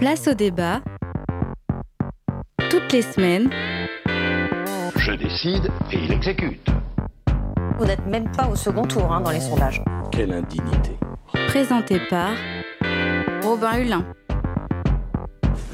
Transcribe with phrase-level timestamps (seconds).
[0.00, 0.80] Place au débat.
[2.70, 3.50] Toutes les semaines.
[4.96, 6.66] Je décide et il exécute.
[7.78, 9.82] Vous n'êtes même pas au second tour hein, dans les sondages.
[10.10, 10.96] Quelle indignité.
[11.48, 12.30] Présenté par
[13.42, 14.06] Robin Hulin.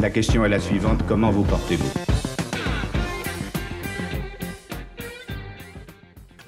[0.00, 2.05] La question est la suivante, comment vous portez-vous?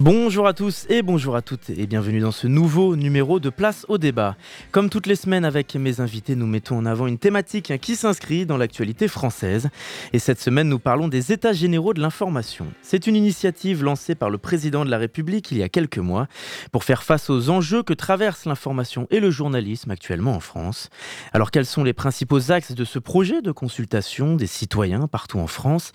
[0.00, 3.84] Bonjour à tous et bonjour à toutes et bienvenue dans ce nouveau numéro de Place
[3.88, 4.36] au débat.
[4.70, 8.46] Comme toutes les semaines avec mes invités, nous mettons en avant une thématique qui s'inscrit
[8.46, 9.70] dans l'actualité française.
[10.12, 12.68] Et cette semaine, nous parlons des États généraux de l'information.
[12.80, 16.28] C'est une initiative lancée par le président de la République il y a quelques mois
[16.70, 20.90] pour faire face aux enjeux que traversent l'information et le journalisme actuellement en France.
[21.32, 25.48] Alors quels sont les principaux axes de ce projet de consultation des citoyens partout en
[25.48, 25.90] France?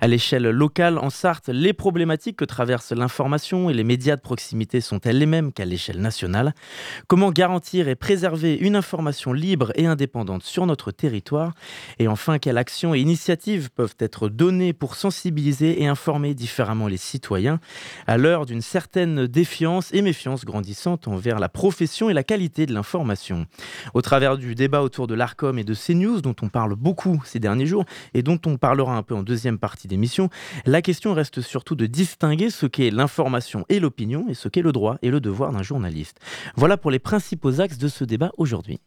[0.00, 4.80] À l'échelle locale, en Sarthe, les problématiques que traverse l'information et les médias de proximité
[4.80, 6.54] sont-elles les mêmes qu'à l'échelle nationale?
[7.08, 11.52] Comment garantir et préserver une information libre et indépendante sur notre territoire?
[11.98, 16.96] Et enfin, quelles actions et initiatives peuvent être données pour sensibiliser et informer différemment les
[16.96, 17.58] citoyens?
[18.06, 22.74] À l'heure d'une certaine défiance et méfiance grandissante envers la profession et la qualité de
[22.74, 23.46] l'information.
[23.94, 27.40] Au travers du débat autour de l'ARCOM et de CNews, dont on parle beaucoup ces
[27.40, 27.84] derniers jours
[28.14, 30.28] et dont on parlera un peu en deuxième partie d'émission,
[30.66, 33.37] la question reste surtout de distinguer ce qu'est l'information
[33.68, 36.18] et l'opinion et ce qu'est le droit et le devoir d'un journaliste.
[36.56, 38.80] Voilà pour les principaux axes de ce débat aujourd'hui.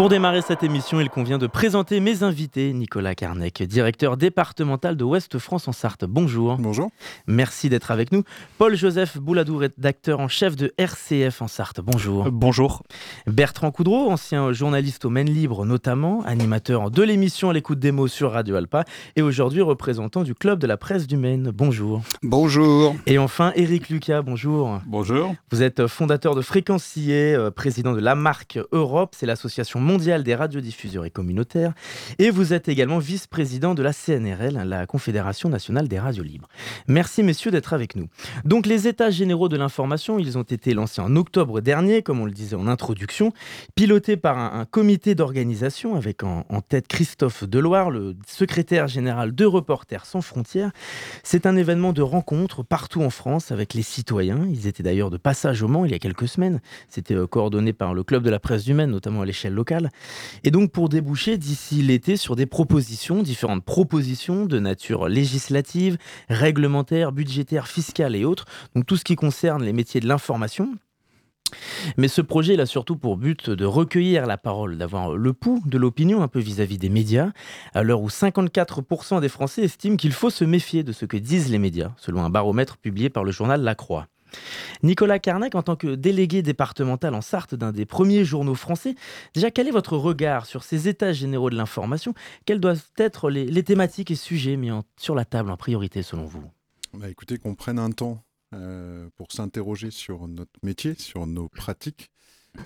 [0.00, 2.72] Pour démarrer cette émission, il convient de présenter mes invités.
[2.72, 6.06] Nicolas Carnec, directeur départemental de Ouest France en Sarthe.
[6.06, 6.56] Bonjour.
[6.56, 6.88] Bonjour.
[7.26, 8.22] Merci d'être avec nous.
[8.56, 11.82] Paul-Joseph Bouladou, rédacteur en chef de RCF en Sarthe.
[11.82, 12.28] Bonjour.
[12.28, 12.82] Euh, bonjour.
[13.26, 18.08] Bertrand Coudreau, ancien journaliste au Maine Libre notamment, animateur de l'émission à l'écoute des mots
[18.08, 21.50] sur Radio Alpa et aujourd'hui représentant du club de la presse du Maine.
[21.54, 22.00] Bonjour.
[22.22, 22.96] Bonjour.
[23.04, 24.80] Et enfin, Éric Lucas, bonjour.
[24.86, 25.34] Bonjour.
[25.50, 30.34] Vous êtes fondateur de Fréquencier, euh, président de la marque Europe, c'est l'association mondiale des
[30.34, 31.72] radiodiffuseurs et communautaires,
[32.18, 36.48] et vous êtes également vice-président de la CNRL, la Confédération nationale des radios libres.
[36.86, 38.06] Merci messieurs d'être avec nous.
[38.44, 42.24] Donc les états généraux de l'information, ils ont été lancés en octobre dernier, comme on
[42.24, 43.32] le disait en introduction,
[43.74, 49.34] pilotés par un, un comité d'organisation avec en, en tête Christophe Deloire, le secrétaire général
[49.34, 50.70] de Reporters sans frontières.
[51.22, 54.46] C'est un événement de rencontre partout en France avec les citoyens.
[54.48, 56.60] Ils étaient d'ailleurs de passage au Mans il y a quelques semaines.
[56.88, 59.79] C'était euh, coordonné par le club de la presse humaine, notamment à l'échelle locale.
[60.44, 65.98] Et donc pour déboucher d'ici l'été sur des propositions, différentes propositions de nature législative,
[66.28, 68.44] réglementaire, budgétaire, fiscale et autres.
[68.74, 70.74] Donc tout ce qui concerne les métiers de l'information,
[71.96, 75.62] mais ce projet il a surtout pour but de recueillir la parole, d'avoir le pouls
[75.66, 77.30] de l'opinion un peu vis-à-vis des médias,
[77.74, 81.50] à l'heure où 54% des Français estiment qu'il faut se méfier de ce que disent
[81.50, 84.06] les médias, selon un baromètre publié par le journal La Croix.
[84.82, 88.94] Nicolas Carnac, en tant que délégué départemental en Sarthe d'un des premiers journaux français,
[89.34, 92.14] déjà quel est votre regard sur ces états généraux de l'information?
[92.46, 96.44] Quelles doivent être les, thématiques et sujets mis sur la table en priorité selon vous?
[96.94, 98.24] Bah Écoutez, qu'on prenne un temps
[98.54, 102.10] euh, pour s'interroger sur notre métier, sur nos pratiques,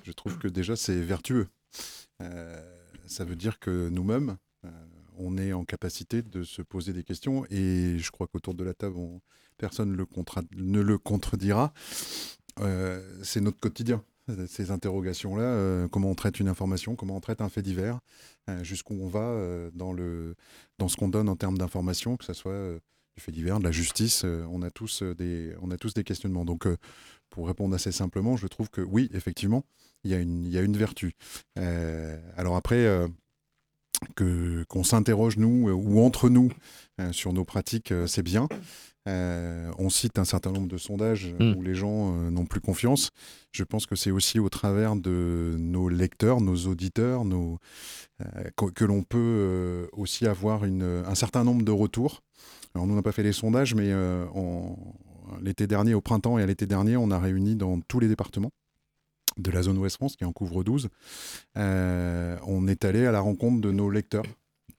[0.04, 1.48] je trouve que déjà c'est vertueux.
[2.22, 2.60] Euh,
[3.06, 4.70] ça veut dire que nous-mêmes, euh,
[5.16, 8.74] on est en capacité de se poser des questions et je crois qu'autour de la
[8.74, 9.20] table, on,
[9.58, 11.72] personne ne le contredira.
[12.60, 14.04] Euh, c'est notre quotidien,
[14.46, 15.42] ces interrogations-là.
[15.42, 17.98] Euh, comment on traite une information, comment on traite un fait divers,
[18.48, 20.34] euh, jusqu'où on va dans, le,
[20.78, 22.78] dans ce qu'on donne en termes d'information, que ce soit
[23.16, 24.24] du fait divers, de la justice.
[24.24, 25.68] on, a tous des, on
[26.02, 26.44] questionnements.
[26.44, 26.66] Donc,
[27.30, 29.64] pour répondre assez simplement, je trouve que oui, effectivement,
[30.04, 31.14] il y, il y a une vertu.
[31.56, 33.08] alors après
[34.14, 36.50] que qu'on s'interroge nous ou entre nous
[37.00, 38.48] euh, sur nos pratiques, euh, c'est bien.
[39.06, 41.56] Euh, on cite un certain nombre de sondages mm.
[41.56, 43.10] où les gens n'ont plus confiance.
[43.52, 47.58] Je pense que c'est aussi au travers de nos lecteurs, nos auditeurs, nos,
[48.56, 52.22] que, que l'on peut aussi avoir une, un certain nombre de retours.
[52.74, 53.92] Alors nous n'a pas fait les sondages, mais
[55.42, 58.52] l'été dernier, au printemps et à l'été dernier, on a réuni dans tous les départements
[59.36, 60.88] de la zone Ouest France, qui en couvre 12,
[61.56, 64.24] euh, on est allé à la rencontre de nos lecteurs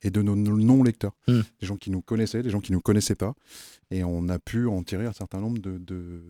[0.02, 1.14] et de nos non-lecteurs.
[1.28, 1.40] Mm.
[1.60, 3.34] Des gens qui nous connaissaient, des gens qui ne nous connaissaient pas.
[3.92, 6.22] Et on a pu en tirer un certain nombre de, de,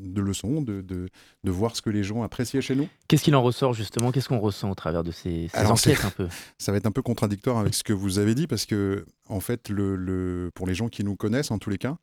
[0.00, 2.88] de leçons, de, de, voir ce que les gens appréciaient chez nous.
[3.08, 4.12] Qu'est-ce qu'il en ressort justement?
[4.12, 6.28] Qu'est-ce qu'on ressent au travers de ces, ces Alors, enquêtes un peu?
[6.58, 9.40] Ça va être un peu contradictoire avec ce que vous avez dit, parce que, en
[9.40, 11.96] fait, le, le, pour les gens qui nous connaissent, en tous les cas,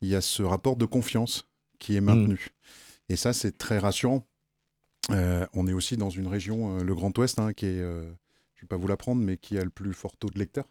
[0.00, 1.46] il y a ce rapport de confiance
[1.78, 2.34] qui est maintenu.
[2.34, 3.12] Mm.
[3.12, 4.26] Et ça, c'est très rassurant
[5.10, 8.02] euh, on est aussi dans une région, euh, le Grand Ouest, hein, qui est, euh,
[8.54, 10.68] je ne vais pas vous l'apprendre, mais qui a le plus fort taux de lecteurs.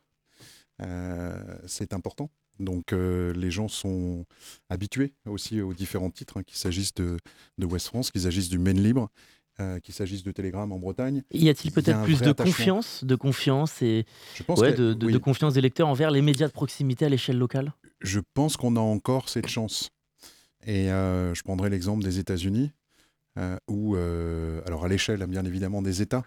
[1.66, 2.30] c'est important.
[2.60, 4.26] Donc les gens sont
[4.70, 7.18] habitués aussi aux différents titres, hein, qu'il s'agisse de,
[7.58, 9.10] de, West France, qu'il s'agisse du Maine Libre.
[9.84, 11.24] qu'il s'agisse de Telegram en Bretagne.
[11.32, 14.06] Y a-t-il peut-être plus de confiance, de confiance et
[14.36, 17.06] Je pense, ouais, de, de- oui, de confiance des lecteurs envers les médias de proximité
[17.06, 17.74] à l'échelle locale?
[18.02, 19.92] Je pense qu'on a encore cette chance.
[20.66, 22.72] Et euh, je prendrai l'exemple des États-Unis,
[23.38, 26.24] euh, où, euh, alors à l'échelle bien évidemment des États,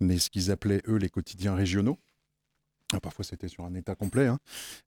[0.00, 1.98] mais ce qu'ils appelaient eux les quotidiens régionaux.
[3.02, 4.26] Parfois c'était sur un État complet.
[4.28, 4.38] hein.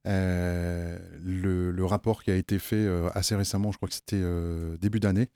[0.07, 4.21] Euh, le, le rapport qui a été fait euh, assez récemment, je crois que c'était
[4.21, 5.27] euh, début d'année,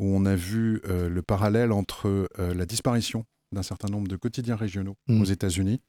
[0.00, 4.96] où on a vu le parallèle entre la disparition d'un certain nombre de quotidiens régionaux
[5.06, 5.20] Mm.
[5.20, 5.80] aux États-Unis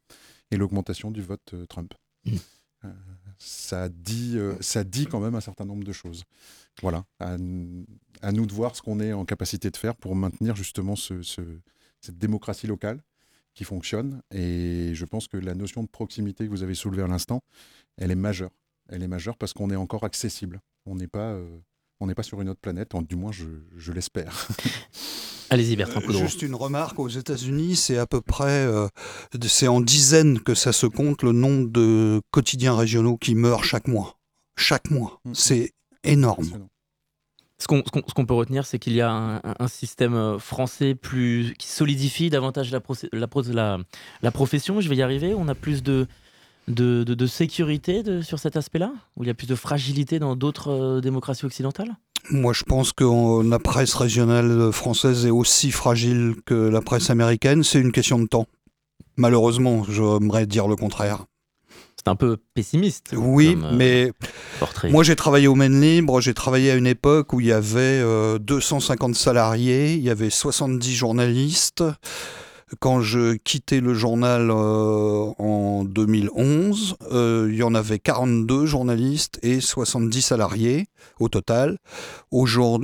[0.51, 1.93] et l'augmentation du vote Trump.
[2.25, 2.37] Mm.
[3.39, 6.23] Ça, dit, euh, ça dit quand même un certain nombre de choses.
[6.81, 10.95] Voilà, à, nous de voir ce qu'on est en capacité de faire pour maintenir justement
[10.95, 11.59] ce- ce-
[12.01, 13.01] cette démocratie locale
[13.53, 14.21] qui fonctionne.
[14.31, 17.41] Et je pense que la notion de proximité que vous avez soulevée à l'instant,
[17.97, 18.51] elle est majeure.
[18.89, 20.59] Elle est majeure parce qu'on est encore accessible.
[20.85, 21.59] On n'est pas, euh,
[22.15, 24.47] pas sur une autre planète, du moins je l'espère.
[25.53, 26.21] Allez-y Bertrand Euh, Poudreau.
[26.23, 28.87] Juste une remarque, aux États-Unis, c'est à peu près, euh,
[29.47, 33.87] c'est en dizaines que ça se compte le nombre de quotidiens régionaux qui meurent chaque
[33.87, 34.17] mois.
[34.57, 35.19] Chaque mois.
[35.25, 35.35] Mhm.
[35.35, 35.71] C'est
[36.03, 36.67] énorme.
[37.59, 39.11] Ce qu'on ce qu'on- ce qu'on peut retenir, c'est qu'il y a
[39.59, 43.77] un, système euh, français plus qui solidifie davantage la, procé- la, pro- la-
[44.23, 44.81] la profession.
[44.81, 45.33] Je vais y arriver.
[45.35, 46.07] On a plus de,
[46.67, 48.91] de, de- de sécurité de- sur cet aspect-là?
[49.17, 51.95] Ou il y a plus de fragilité dans d'autres euh, démocraties occidentales?
[52.31, 57.09] Moi, je pense que euh, la presse régionale française est aussi fragile que la presse
[57.09, 57.63] américaine.
[57.63, 58.47] C'est une question de temps.
[59.17, 61.25] Malheureusement, j'aimerais dire le contraire.
[61.97, 63.13] C'est un peu pessimiste.
[63.15, 64.11] Oui, comme, euh, mais
[64.59, 64.89] portrait.
[64.89, 66.19] Moi, j'ai travaillé au Maine Libre.
[66.19, 70.29] J'ai travaillé à une époque où il y avait euh, 250 salariés, il y avait
[70.29, 71.83] 70 journalistes.
[72.79, 79.39] Quand je quittais le journal euh, en 2011, euh, il y en avait 42 journalistes
[79.43, 80.87] et 70 salariés
[81.19, 81.77] au total.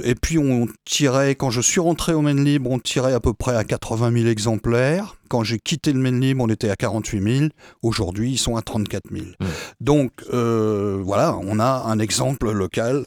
[0.04, 3.34] Et puis on tirait, quand je suis rentré au Maine Libre, on tirait à peu
[3.34, 5.16] près à 80 000 exemplaires.
[5.30, 7.50] Quand j'ai quitté le Maine Libre, on était à 48 000.
[7.84, 9.26] Aujourd'hui, ils sont à 34 000.
[9.26, 9.46] Mmh.
[9.80, 13.06] Donc euh, voilà, on a un exemple local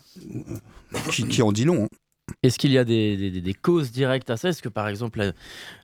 [1.11, 1.85] qui, qui en dit long.
[1.85, 1.97] hein.
[2.43, 4.49] Est-ce qu'il y a des, causes directes à ça?
[4.49, 5.33] Est-ce que par exemple la-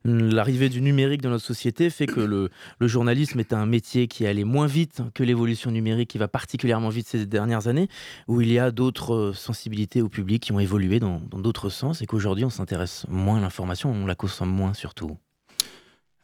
[0.04, 2.50] l'arrivée du numérique dans notre société fait que le,
[2.80, 6.88] le journalisme est un métier qui allait moins vite que l'évolution numérique qui va particulièrement
[6.88, 7.88] vite ces dernières années?
[8.26, 12.02] Ou il y a d'autres euh, sensibilités au public qui ont évolué dans d'autres sens
[12.02, 15.16] et qu'aujourd'hui on s'intéresse moins à l'information, on la consomme moins surtout?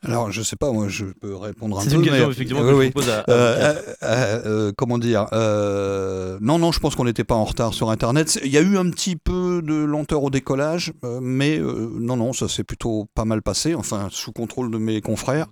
[0.04, 1.96] Alors je sais pas, moi je peux répondre un C'est peu.
[1.96, 3.10] une question mais- effectivement Oui, que je oui.
[3.12, 7.34] à, Euh, euh, euh, euh, comment dire euh, Non, non, je pense qu'on n'était pas
[7.34, 8.28] en retard sur Internet.
[8.28, 11.90] C'est- Il y a eu un petit peu de lenteur au décollage, euh, mais euh,
[11.98, 15.46] non, non, ça s'est plutôt pas mal passé, enfin sous contrôle de mes confrères.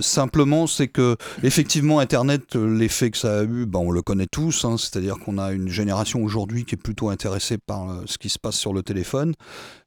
[0.00, 4.64] Simplement, c'est que effectivement, Internet, l'effet que ça a eu, ben, on le connaît tous.
[4.64, 8.28] hein, C'est-à-dire qu'on a une génération aujourd'hui qui est plutôt intéressée par euh, ce qui
[8.28, 9.34] se passe sur le téléphone.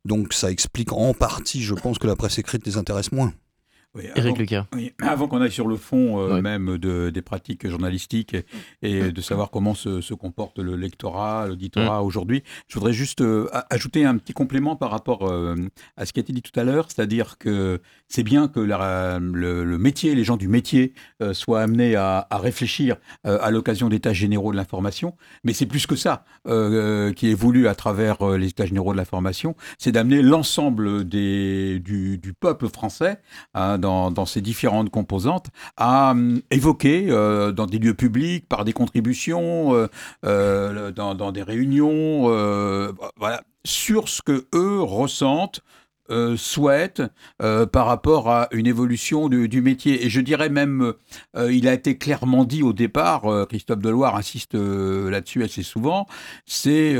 [0.05, 3.33] Donc ça explique en partie, je pense, que la presse écrite les intéresse moins.
[3.95, 4.65] Oui, Eric avant- Lucas.
[4.75, 8.45] Oui, avant qu'on aille sur le fond euh, même de, des pratiques journalistiques et,
[8.83, 13.47] et de savoir comment se, se comporte le lectorat, l'auditorat aujourd'hui, je voudrais juste euh,
[13.51, 15.55] a- ajouter un petit complément par rapport euh,
[15.97, 19.17] à ce qui a été dit tout à l'heure, c'est-à-dire que c'est bien que la-
[19.19, 20.93] le, le métier, les gens du métier
[21.33, 25.95] soient amenés à, à réfléchir à l'occasion d'états généraux de l'information, mais c'est plus que
[25.95, 31.79] ça qui est voulu à travers les états généraux de l'information, c'est d'amener l'ensemble du,
[31.81, 33.19] du peuple français
[33.55, 38.65] hein, dans, dans ses différentes composantes, à hum, évoquer euh, dans des lieux publics, par
[38.65, 39.87] des contributions, euh,
[40.25, 45.61] euh, dans, dans des réunions, euh, voilà, sur ce que eux ressentent.
[46.37, 47.03] souhaitent
[47.37, 50.03] par rapport à une évolution du, du métier.
[50.03, 50.93] Et je dirais même,
[51.37, 56.07] il a été clairement dit au départ, Christophe Deloire insiste là-dessus assez souvent,
[56.47, 56.95] c'est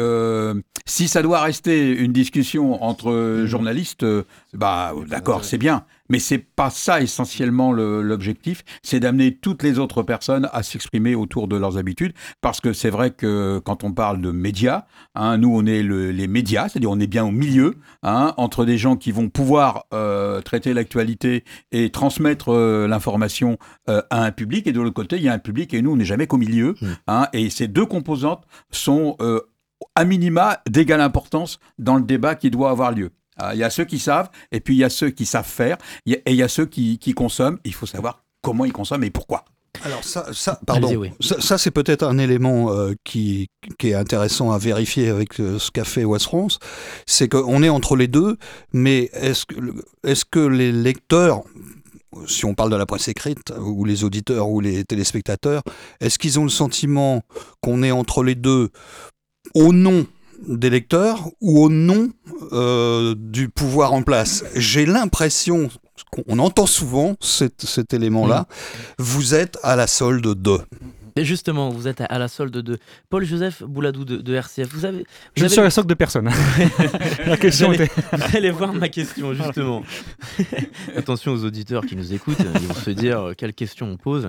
[0.89, 6.39] si ça doit rester une discussion entre journalistes, euh, bah d'accord, c'est bien, mais c'est
[6.39, 11.55] pas ça essentiellement le- l'objectif, c'est d'amener toutes les autres personnes à s'exprimer autour de
[11.55, 15.65] leurs habitudes, parce que c'est vrai que quand on parle de médias, hein, nous on
[15.67, 19.11] est le- les médias, c'est-à-dire on est bien au milieu, hein, entre des gens qui
[19.11, 24.81] vont pouvoir euh, traiter l'actualité et transmettre euh, l'information euh, à un public, et de
[24.81, 26.87] l'autre côté il y a un public et nous on n'est jamais qu'au milieu, Mm.
[27.07, 29.15] hein, et ces deux composantes sont
[29.95, 33.11] à minima d'égale importance dans le débat qui doit avoir lieu.
[33.39, 35.47] Ah, Il y a ceux qui savent, et puis il y a ceux qui savent
[35.47, 37.59] faire, et il y a ceux qui, qui consomment.
[37.63, 39.45] Il faut savoir comment ils consomment et pourquoi.
[39.83, 41.11] Alors ça, ça pardon, oui.
[41.19, 45.59] ça, ça, c'est peut-être un élément euh, qui, qui est intéressant à vérifier avec euh,
[45.59, 46.59] ce qu'a fait Ouest France,
[47.05, 48.37] c'est qu'on est entre les deux,
[48.73, 49.55] mais est-ce que,
[50.03, 51.43] est que les lecteurs,
[52.27, 55.61] si on parle de la presse écrite, ou les auditeurs ou les téléspectateurs,
[56.01, 57.21] est-ce qu'ils ont le sentiment
[57.61, 58.69] qu'on est entre les deux
[59.53, 60.05] au nom
[60.47, 62.09] des lecteurs ou au nom
[62.51, 64.43] euh, du pouvoir en place.
[64.55, 65.69] J'ai l'impression
[66.11, 68.47] qu'on entend souvent cet, cet élément-là.
[68.97, 70.59] Vous êtes à la solde de.
[71.19, 72.77] Et justement, vous êtes à, à la solde de
[73.09, 74.69] Paul-Joseph Bouladou de, de RCF.
[74.71, 75.03] Vous avez, vous
[75.35, 76.29] Je ne avez- suis à la socle de personne.
[77.25, 78.01] la question vous, allez, était.
[78.17, 79.83] vous allez voir ma question, justement.
[80.95, 84.25] Attention aux auditeurs qui nous écoutent, ils vont se dire euh, quelle question on pose.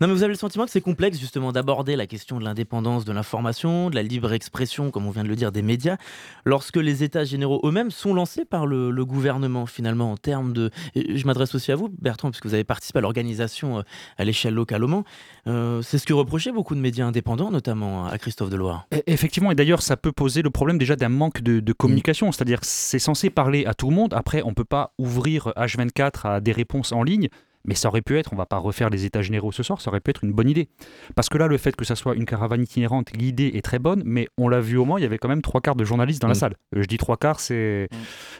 [0.00, 3.04] Non, mais vous avez le sentiment que c'est complexe, justement, d'aborder la question de l'indépendance
[3.04, 5.96] de l'information, de la libre expression, comme on vient de le dire, des médias,
[6.44, 10.70] lorsque les États généraux eux-mêmes sont lancés par le, le gouvernement, finalement, en termes de.
[10.94, 13.82] et je m'adresse aussi à vous, Bertrand, puisque vous avez participé à l'organisation euh,
[14.18, 15.04] à l'échelle locale au Mans.
[15.46, 18.86] Euh, c'est ce que reprochaient beaucoup de médias indépendants, notamment à Christophe Deloire.
[19.06, 22.32] Effectivement, et d'ailleurs, ça peut poser le problème déjà d'un manque de, de communication.
[22.32, 24.14] C'est-à-dire, c'est censé parler à tout le monde.
[24.14, 27.28] Après, on ne peut pas ouvrir H24 à des réponses en ligne.
[27.64, 29.90] Mais ça aurait pu être, on va pas refaire les états généraux ce soir, ça
[29.90, 30.68] aurait pu être une bonne idée.
[31.14, 34.02] Parce que là, le fait que ça soit une caravane itinérante, l'idée est très bonne,
[34.04, 36.20] mais on l'a vu au moins, il y avait quand même trois quarts de journalistes
[36.20, 36.36] dans la Mm.
[36.36, 36.54] salle.
[36.76, 37.88] Euh, je dis trois quarts, c'est.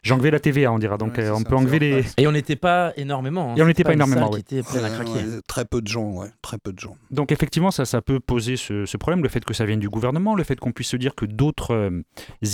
[0.03, 0.99] J'ai enlevé la TVA, on dira.
[0.99, 2.05] Donc Ouais, euh, on ça, peut enlever en les.
[2.19, 3.53] Et on n'était pas énormément.
[3.53, 3.55] hein.
[3.57, 4.43] Et on n'était pas énormément, ouais.
[4.43, 5.11] qui était pleine à craquer.
[5.13, 6.97] ouais, très peu de gens, ouais, très peu de gens.
[7.11, 9.89] Donc effectivement, ça, ça peut poser ce, ce problème, le fait que ça vienne du
[9.89, 12.03] gouvernement, le fait qu'on puisse se dire que d'autres euh,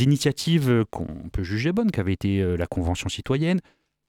[0.03, 3.61] initiatives qu'on peut juger bonnes, qu'avait été euh, la Convention citoyenne,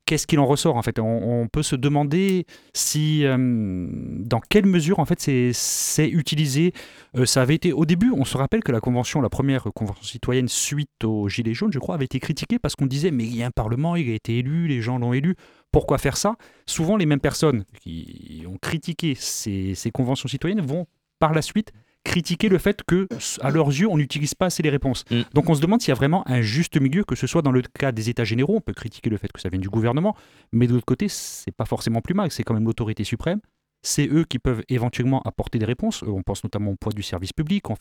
[0.10, 0.98] qu'est-ce qu'il en ressort en fait?
[0.98, 6.74] On, peut se demander si, euh, dans quelle mesure en fait c'est, utilisé.
[7.16, 10.04] Euh, ça avait été au début, on se rappelle que la Convention, la première Convention
[10.04, 13.36] citoyenne suite aux Gilets jaunes, je crois, avait été critiquée parce qu'on disait mais il
[13.36, 15.36] y a un Parlement, il a été élu, les gens l'ont élu.
[15.72, 16.38] Pourquoi faire ça?
[16.66, 20.88] Souvent, les mêmes personnes qui ont critiqué ces conventions citoyennes vont
[21.20, 21.72] par la suite
[22.10, 23.08] critiquer le fait que,
[23.42, 25.06] à leurs yeux, on n'utilise pas assez les réponses.
[25.12, 25.22] Mm.
[25.34, 27.51] Donc on se demande s'il y a vraiment un juste milieu, que ce soit dans
[27.51, 30.16] le cas des États généraux, on peut critiquer le fait que ça vienne du gouvernement,
[30.51, 33.39] mais de l'autre côté, c'est pas forcément plus mal, c'est quand même l'autorité suprême.
[33.82, 36.04] C'est eux qui peuvent éventuellement apporter des réponses.
[36.04, 37.70] Euh, On pense notamment au poids du service public.
[37.70, 37.75] On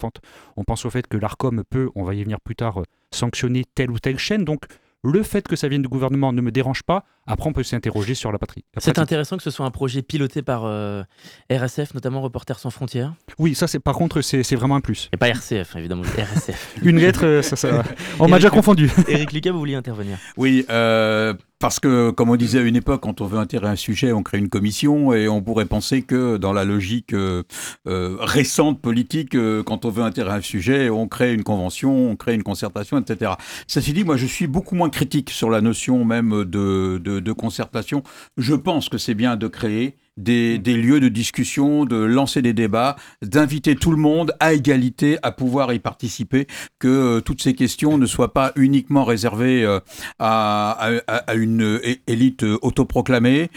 [0.64, 3.90] pense, au fait que l'ARCOM peut, on va y venir plus tard, euh, sanctionner telle
[3.90, 4.44] ou telle chaîne.
[4.44, 4.66] Donc
[5.04, 7.04] le fait que ça vienne du gouvernement ne me dérange pas.
[7.26, 8.64] Après, on peut s'interroger sur la patrie.
[8.78, 11.02] C'est intéressant que ce soit un projet piloté par euh,
[11.50, 13.12] RSF, notamment Reporters sans frontières.
[13.38, 15.08] Oui, ça, c'est par contre, c'est vraiment un plus.
[15.12, 16.02] Et pas RCF, évidemment,
[16.34, 16.76] RSF.
[16.82, 17.84] Une lettre, euh, ça, ça-
[18.18, 18.90] on m'a déjà confondu.
[19.08, 23.02] Eric Lucas, vous vouliez intervenir Oui, euh, parce que, comme on disait à une époque,
[23.02, 26.36] quand on veut intéresser un sujet, on crée une commission et on pourrait penser que
[26.36, 27.42] dans la logique euh,
[27.88, 32.16] euh, récente politique, euh, quand on veut intéresser un sujet, on crée une convention, on
[32.16, 33.32] crée une concertation, etc.
[33.66, 38.02] S'est dit, moi je suis beaucoup moins critique sur la notion même de, de concertation.
[38.36, 42.52] Je pense que c'est bien de créer des, des lieux de discussion, de lancer des
[42.52, 46.46] débats, d'inviter tout le monde à égalité à pouvoir y participer,
[46.78, 49.80] que euh, toutes ces questions ne soient pas uniquement réservées euh,
[50.18, 53.50] à, à- à une élite euh, autoproclamée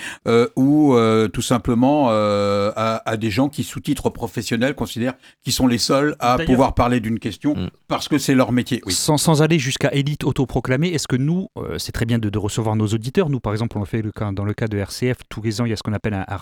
[0.56, 0.96] ou
[1.34, 5.14] tout simplement à, à des gens qui, sous titre professionnel, considèrent
[5.44, 7.70] qu'ils sont les seuls à pouvoir parler d'une question Mm.
[7.88, 8.82] parce que c'est leur métier.
[8.86, 8.94] Oui.
[8.94, 12.76] Sans, sans aller jusqu'à élite autoproclamée, est-ce que nous, c'est très bien de, de recevoir
[12.76, 13.30] nos auditeurs.
[13.30, 15.70] Nous, par exemple, on fait le dans le cas de RCF, tous les ans, il
[15.70, 16.36] y a ce qu'on appelle un, un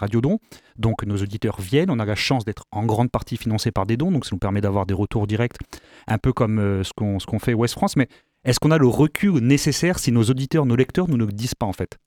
[0.77, 1.89] Donc, nos auditeurs viennent.
[1.89, 4.11] On a la chance d'être en grande partie financés par des dons.
[4.11, 5.57] Donc, ça nous permet d'avoir des retours directs,
[6.07, 7.95] un peu comme euh, ce qu'on ce qu'on fait Ouest France.
[7.95, 8.07] Mais
[8.43, 11.55] est-ce qu'on a le recul nécessaire si nos auditeurs, nos lecteurs nous ne le disent
[11.55, 11.97] pas, en fait?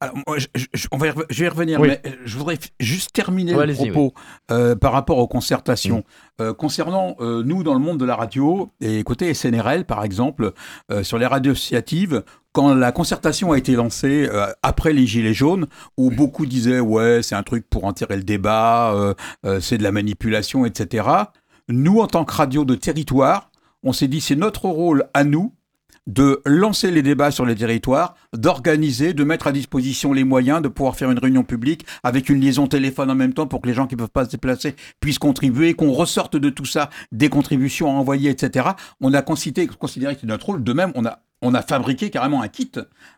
[0.00, 1.88] Alors, moi, je, je- on va je vais y revenir, Oui.
[1.88, 4.12] mais euh, je voudrais juste terminer Ouais, le propos
[4.50, 6.04] euh, par rapport aux concertations.
[6.40, 10.52] Euh, concernant euh, nous dans le monde de la radio, et côté SNRL par exemple,
[11.02, 15.66] sur les radios associatives, quand la concertation a été lancée euh, après les Gilets jaunes,
[15.96, 19.14] où beaucoup disaient ouais c'est un truc pour enterrer le débat, euh,
[19.46, 21.06] euh, c'est de la manipulation, etc.
[21.68, 23.50] Nous en tant que radio de territoire,
[23.84, 25.52] on s'est dit c'est notre rôle à nous
[26.06, 30.68] de lancer les débats sur les territoires, d'organiser, de mettre à disposition les moyens de
[30.68, 33.74] pouvoir faire une réunion publique avec une liaison téléphone en même temps pour que les
[33.74, 37.28] gens qui ne peuvent pas se déplacer puissent contribuer, qu'on ressorte de tout ça des
[37.28, 38.68] contributions à envoyer, etc.
[39.00, 40.62] On a considéré, considéré que c'était notre rôle.
[40.62, 42.72] De même, on a, on a fabriqué carrément un kit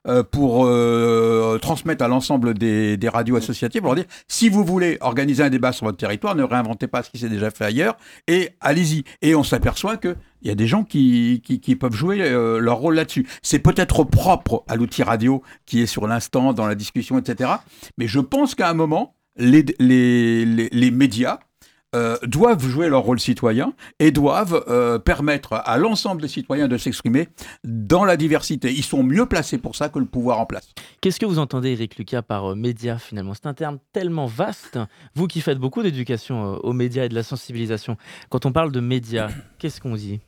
[0.06, 4.98] euh, pour euh, transmettre à l'ensemble des, radios associatives pour leur dire si vous voulez
[5.00, 7.96] organiser un débat sur votre territoire, ne réinventez pas ce qui s'est déjà fait ailleurs
[8.26, 9.04] et allez-y.
[9.22, 11.40] Et on s'aperçoit que il y a des gens qui,
[11.80, 13.26] peuvent jouer euh, leur rôle là-dessus.
[13.42, 17.50] C'est peut-être propre à l'outil radio qui est sur l'instant, dans la discussion, etc.
[17.96, 21.38] Mais je pense qu'à un moment, les médias
[21.94, 26.76] euh, doivent jouer leur rôle citoyen et doivent euh, permettre à l'ensemble des citoyens de
[26.76, 27.28] s'exprimer
[27.64, 28.72] dans la diversité.
[28.72, 30.68] Ils sont mieux placés pour ça que le pouvoir en place.
[31.00, 33.34] Qu'est-ce que vous entendez, Eric Lucas, par euh, médias finalement?
[33.34, 34.78] C'est un terme tellement vaste.
[35.14, 37.96] Vous qui faites beaucoup d'éducation euh, aux médias et de la sensibilisation,
[38.30, 40.20] quand on parle de médias, qu'est-ce qu'on dit?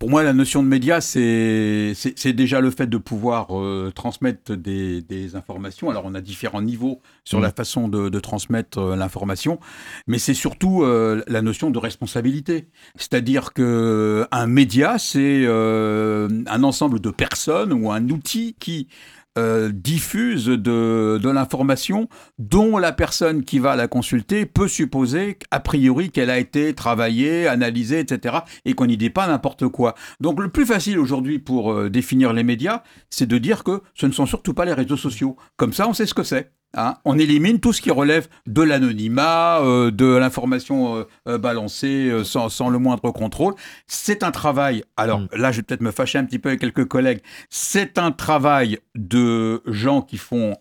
[0.00, 1.94] Pour moi, la notion de média, c'est
[2.32, 5.90] déjà le fait de pouvoir euh, transmettre des, des, informations.
[5.90, 7.42] Alors, on a différents niveaux sur Mm.
[7.42, 9.60] la façon de, de transmettre euh, l'information,
[10.06, 12.68] mais c'est surtout euh, la notion de responsabilité.
[12.96, 18.88] C'est-à-dire que un média, c'est euh, un ensemble de personnes ou un outil qui
[19.40, 26.10] euh, diffuse de, l'information dont la personne qui va la consulter peut supposer a priori
[26.10, 28.38] qu'elle a été travaillée, analysée, etc.
[28.64, 29.94] et qu'on n'y dit pas n'importe quoi.
[30.20, 34.06] Donc le plus facile aujourd'hui pour euh, définir les médias, c'est de dire que ce
[34.06, 35.36] ne sont surtout pas les réseaux sociaux.
[35.56, 36.52] Comme ça, on sait ce que c'est.
[36.74, 36.96] Hein.
[37.04, 42.24] on élimine tout ce qui relève de l'anonymat, euh, de l'information euh, euh, balancée euh,
[42.24, 43.54] sans, sans le moindre contrôle.
[43.86, 45.28] C'est un travail, alors Mm.
[45.36, 48.78] là je vais peut-être me fâcher un petit peu avec quelques collègues, c'est un travail
[48.94, 50.56] de gens qui font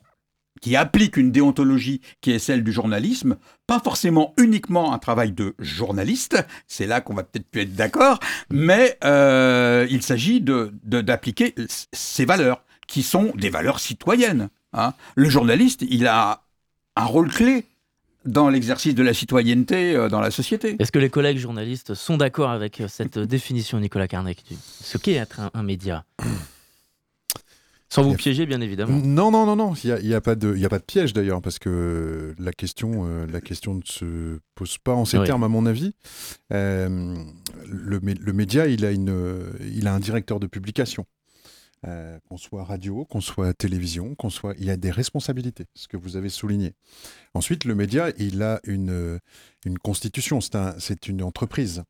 [0.61, 5.55] qui appliquent une déontologie qui est celle du journalisme, pas forcément uniquement un travail de
[5.57, 8.97] journaliste, c'est là qu'on va peut-être plus être d'accord, mais
[9.89, 14.49] il s'agit de, de- d'appliquer c- ces valeurs, qui sont des valeurs citoyennes.
[14.73, 14.93] hein.
[15.15, 16.41] Le journaliste, il a
[16.97, 17.63] un rôle clé
[18.25, 20.75] dans l'exercice de la citoyenneté euh, dans la société.
[20.79, 24.57] Est-ce que les collègues journalistes sont d'accord avec euh, cette euh, définition, Nicolas Carnec, du-
[24.83, 26.03] ce qu'est être un, un média?
[27.91, 28.99] Sans vous piéger, bien évidemment.
[29.03, 29.73] Non, non, non, non.
[29.83, 31.57] Il n'y a, y a pas de, il y a pas de piège d'ailleurs, parce
[31.57, 35.25] que la question, euh, la question ne se pose pas en ces Oui.
[35.25, 35.93] termes, à mon avis.
[36.53, 37.15] Euh,
[37.67, 39.43] le, mé- le média, il a, une,
[39.73, 41.05] il a un directeur de publication.
[41.87, 45.95] Euh, qu'on soit radio, qu'on soit télévision, qu'on soit, il a des responsabilités, ce que
[45.95, 46.73] vous avez souligné.
[47.33, 49.17] Ensuite, le média, il a une,
[49.65, 50.75] une constitution, c'est un-
[51.07, 51.83] une entreprise.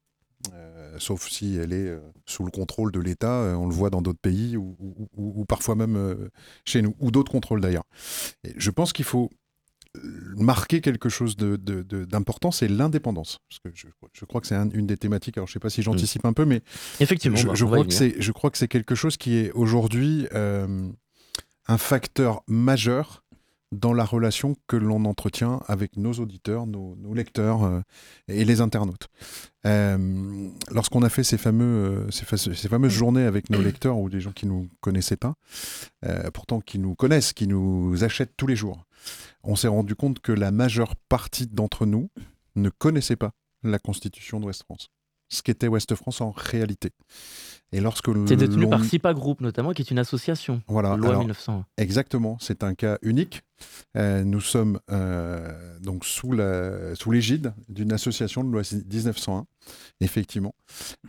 [0.53, 3.89] Euh, sauf si elle est euh, sous le contrôle de l'État, euh, on le voit
[3.89, 4.77] dans d'autres pays ou,
[5.17, 6.29] ou- parfois même euh,
[6.65, 7.85] chez nous, ou d'autres contrôles d'ailleurs.
[8.57, 9.35] Je pense qu'il faut euh,
[10.35, 13.39] marquer quelque chose de- de- de- d'important, c'est l'indépendance.
[13.49, 15.59] Parce que je, je crois que c'est un- une des thématiques, alors je ne sais
[15.59, 16.61] pas si j'anticipe un peu, mais
[16.99, 19.51] Effectivement, je, bah, je crois que c'est, je crois que c'est quelque chose qui est
[19.53, 20.89] aujourd'hui euh,
[21.67, 23.23] un facteur majeur
[23.71, 27.81] dans la relation que l'on entretient avec nos auditeurs, nos, nos lecteurs euh,
[28.27, 29.07] et les internautes.
[29.67, 31.65] Euh, lorsqu'on a fait ces, fameux,
[32.07, 35.17] euh, ces, fa- ces fameuses journées avec nos lecteurs ou des gens qui nous connaissaient
[35.17, 35.35] pas,
[36.33, 38.85] pourtant qui nous connaissent, qui nous achètent tous les jours,
[39.43, 42.09] on s'est rendu compte que la majeure partie d'entre nous
[42.55, 43.31] ne connaissait pas
[43.63, 44.89] la constitution d'Ouest France.
[45.31, 46.89] Ce qu'était Ouest France en réalité.
[47.71, 50.63] Et lorsque C'est détenu par SIPA Group, notamment, qui est une association.
[50.67, 51.65] voilà, loi alors, 1901.
[51.77, 53.43] Exactement, c'est un cas unique.
[53.95, 59.45] Euh, nous sommes euh, donc sous la- sous l'égide d'une association de loi 1901,
[60.01, 60.55] effectivement,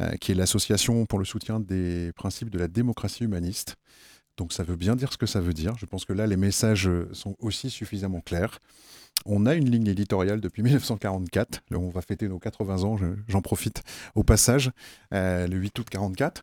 [0.03, 3.77] euh, qui est l'association pour le soutien des principes de la démocratie humaniste.
[4.41, 5.77] Donc ça veut bien dire ce que ça veut dire.
[5.77, 8.59] Je pense que là, les messages euh, sont aussi suffisamment clairs.
[9.27, 11.61] On a une ligne éditoriale depuis 1944.
[11.71, 13.83] Là, on va fêter nos 80 ans, je- j'en profite
[14.15, 14.71] au passage,
[15.13, 16.43] euh, le 8 août 44.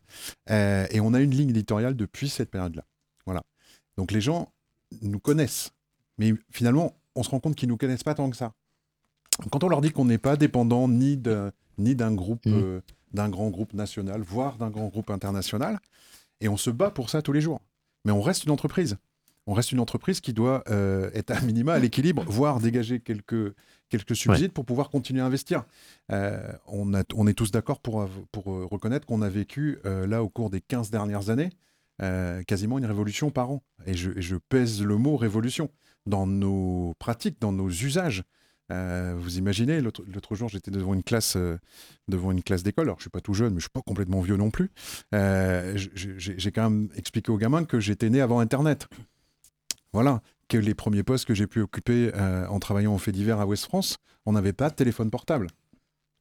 [0.50, 2.84] Euh, et on a une ligne éditoriale depuis cette période-là.
[3.26, 3.42] Voilà.
[3.96, 4.52] Donc les gens
[5.02, 5.70] nous connaissent.
[6.18, 8.52] Mais finalement, on se rend compte qu'ils ne nous connaissent pas tant que ça.
[9.50, 12.80] Quand on leur dit qu'on n'est pas dépendant ni d'un ni d'un groupe, euh,
[13.12, 15.80] d'un grand groupe national, voire d'un grand groupe international,
[16.40, 17.60] et on se bat pour ça tous les jours.
[18.04, 18.96] Mais on reste une entreprise.
[19.46, 23.54] On reste une entreprise qui doit euh, être à minima à l'équilibre, voire dégager quelques,
[23.88, 25.64] quelques subsides pour pouvoir continuer à investir.
[26.12, 28.08] Euh, on, a- on est tous d'accord pour, euh,
[28.70, 31.50] reconnaître qu'on a vécu, euh, là, au cours des 15 dernières années,
[32.46, 33.62] quasiment une révolution par an.
[33.86, 35.68] Et je, et je pèse le mot révolution
[36.06, 38.22] dans nos pratiques, dans nos usages.
[38.70, 41.58] Euh, vous imaginez, l'autre jour, j'étais devant une classe, euh,
[42.08, 42.86] devant une classe d'école.
[42.86, 44.70] Alors, je suis pas tout jeune, mais je suis pas complètement vieux non plus.
[45.14, 48.88] Euh, J'ai quand même expliqué aux gamins que j'étais né avant Internet.
[49.92, 53.46] Voilà, que les premiers postes que j'ai pu occuper en travaillant au fait divers à
[53.46, 55.48] Ouest France, on n'avait pas de téléphone portable.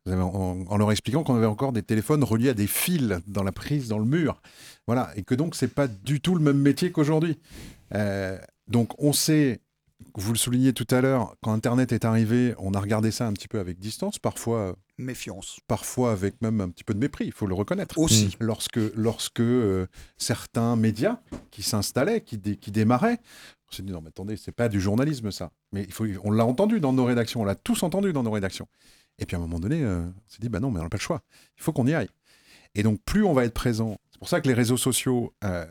[0.09, 3.89] En, leur expliquant qu'on avait encore des téléphones reliés à des fils dans la prise,
[3.89, 4.41] dans le mur.
[4.87, 7.37] Voilà, et que donc c'est pas du tout le même métier qu'aujourd'hui.
[8.69, 9.59] Donc on sait,
[10.19, 13.33] vous le soulignez tout à l'heure, quand Internet est arrivé, on a regardé ça un
[13.33, 15.59] petit peu avec distance, parfois, Méfiance.
[15.67, 17.97] parfois avec même un petit peu de mépris, il faut le reconnaître.
[17.99, 18.35] Aussi.
[18.39, 19.85] Lorsque, lorsque euh,
[20.17, 21.19] certains médias
[21.51, 23.19] qui s'installaient, qui, dé- qui démarraient,
[23.69, 25.51] on s'est dit non mais attendez, c'est pas du journalisme ça.
[25.71, 28.31] Mais il faut, on l'a entendu dans nos rédactions, on l'a tous entendu dans nos
[28.31, 28.67] rédactions.
[29.19, 30.89] Et puis à un moment donné, euh, on s'est dit bah non mais on n'a
[30.89, 31.21] pas le choix,
[31.57, 32.09] il faut qu'on y aille.
[32.73, 35.65] Et donc plus on va être présent, c'est pour ça que les réseaux sociaux, euh,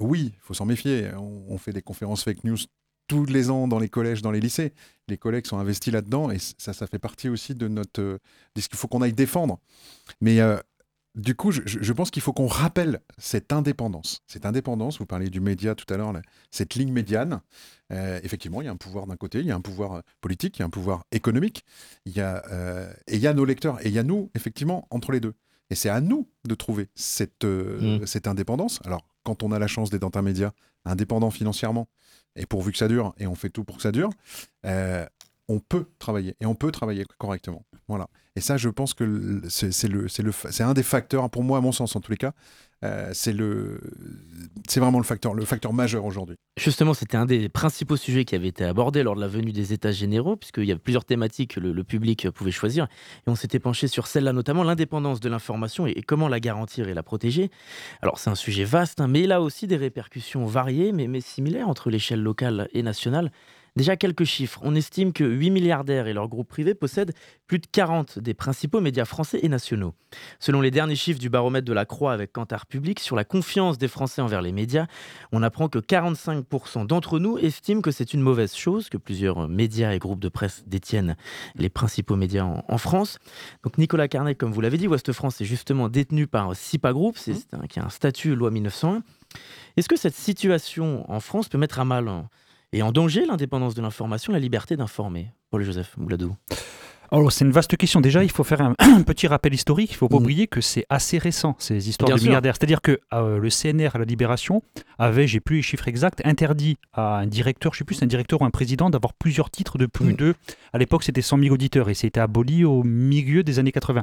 [0.00, 1.10] oui, il faut s'en méfier.
[1.16, 2.56] On, on fait des conférences fake news
[3.06, 4.72] tous les ans dans les collèges, dans les lycées.
[5.08, 8.18] Les collègues sont investis là-dedans et ça, ça fait partie aussi de notre, euh,
[8.54, 9.58] de ce qu'il faut qu'on aille défendre.
[10.20, 10.58] Mais euh,
[11.14, 14.22] du coup, je, pense qu'il faut qu'on rappelle cette indépendance.
[14.26, 16.12] Cette indépendance, vous parliez du média tout à l'heure,
[16.50, 17.40] cette ligne médiane.
[17.92, 20.58] Euh, effectivement, il y a un pouvoir d'un côté, il y a un pouvoir politique,
[20.58, 21.64] il y a un pouvoir économique,
[22.04, 22.42] il y a,
[23.06, 25.34] et il y a nos lecteurs, et il y a nous, effectivement, entre les deux.
[25.70, 28.06] Et c'est à nous de trouver cette, euh, Mm.
[28.06, 28.80] cette indépendance.
[28.84, 30.52] Alors, quand on a la chance d'être dans un média
[30.84, 31.88] indépendant financièrement,
[32.36, 34.10] et pourvu que ça dure, et on fait tout pour que ça dure,
[34.66, 35.06] euh,
[35.48, 37.64] on peut travailler, et on peut travailler correctement.
[37.88, 38.08] Voilà.
[38.36, 42.00] Et ça, je pense que c'est un des facteurs, pour moi, à mon sens en
[42.00, 42.32] tous les cas,
[42.84, 43.80] euh, c'est le,
[44.68, 46.36] c'est vraiment le facteur, le facteur majeur aujourd'hui.
[46.58, 49.72] Justement, c'était un des principaux sujets qui avait été abordé lors de la venue des
[49.72, 52.86] États généraux, puisqu'il y a plusieurs thématiques que le, public pouvait choisir.
[53.26, 56.94] Et on s'était penché sur celle-là, notamment l'indépendance de l'information et, comment la garantir et
[56.94, 57.50] la protéger.
[58.02, 61.68] Alors, c'est un sujet vaste, hein, mais il a aussi des répercussions variées, mais similaires
[61.68, 63.30] entre l'échelle locale et nationale.
[63.76, 64.60] Déjà, quelques chiffres.
[64.62, 67.12] On estime que 8 milliardaires et leurs groupes privés possèdent
[67.48, 69.94] plus de 40 des principaux médias français et nationaux.
[70.38, 73.76] Selon les derniers chiffres du baromètre de la Croix avec Cantar Public sur la confiance
[73.76, 74.86] des Français envers les médias,
[75.32, 79.92] on apprend que 45% d'entre nous estiment que c'est une mauvaise chose, que plusieurs médias
[79.92, 81.16] et groupes de presse détiennent
[81.56, 83.18] les principaux médias en, en France.
[83.64, 87.16] Donc Nicolas Carnet, comme vous l'avez dit, Ouest France est justement détenu par SIPA Group,
[87.18, 89.02] c'est un- qui a un statut loi 1901.
[89.76, 92.08] Est-ce que cette situation en France peut mettre à mal
[92.74, 96.34] et en danger l'indépendance de l'information, la liberté d'informer Paul-Joseph Mouladou.
[97.12, 98.00] Alors, c'est une vaste question.
[98.00, 99.90] Déjà, il faut faire un, un petit rappel historique.
[99.92, 100.22] Il ne faut pas Mhm.
[100.22, 102.28] oublier que c'est assez récent, ces histoires Bien de sûr.
[102.30, 102.56] milliardaires.
[102.58, 104.62] C'est-à-dire que euh, le CNR à la Libération
[104.98, 108.06] avait, j'ai plus les chiffres exacts, interdit à un directeur, je ne sais plus, un
[108.06, 110.16] directeur ou un président, d'avoir plusieurs titres de plus Mhm.
[110.16, 110.34] de.
[110.72, 114.02] À l'époque, c'était 100 000 auditeurs et c'était aboli au milieu des années 80.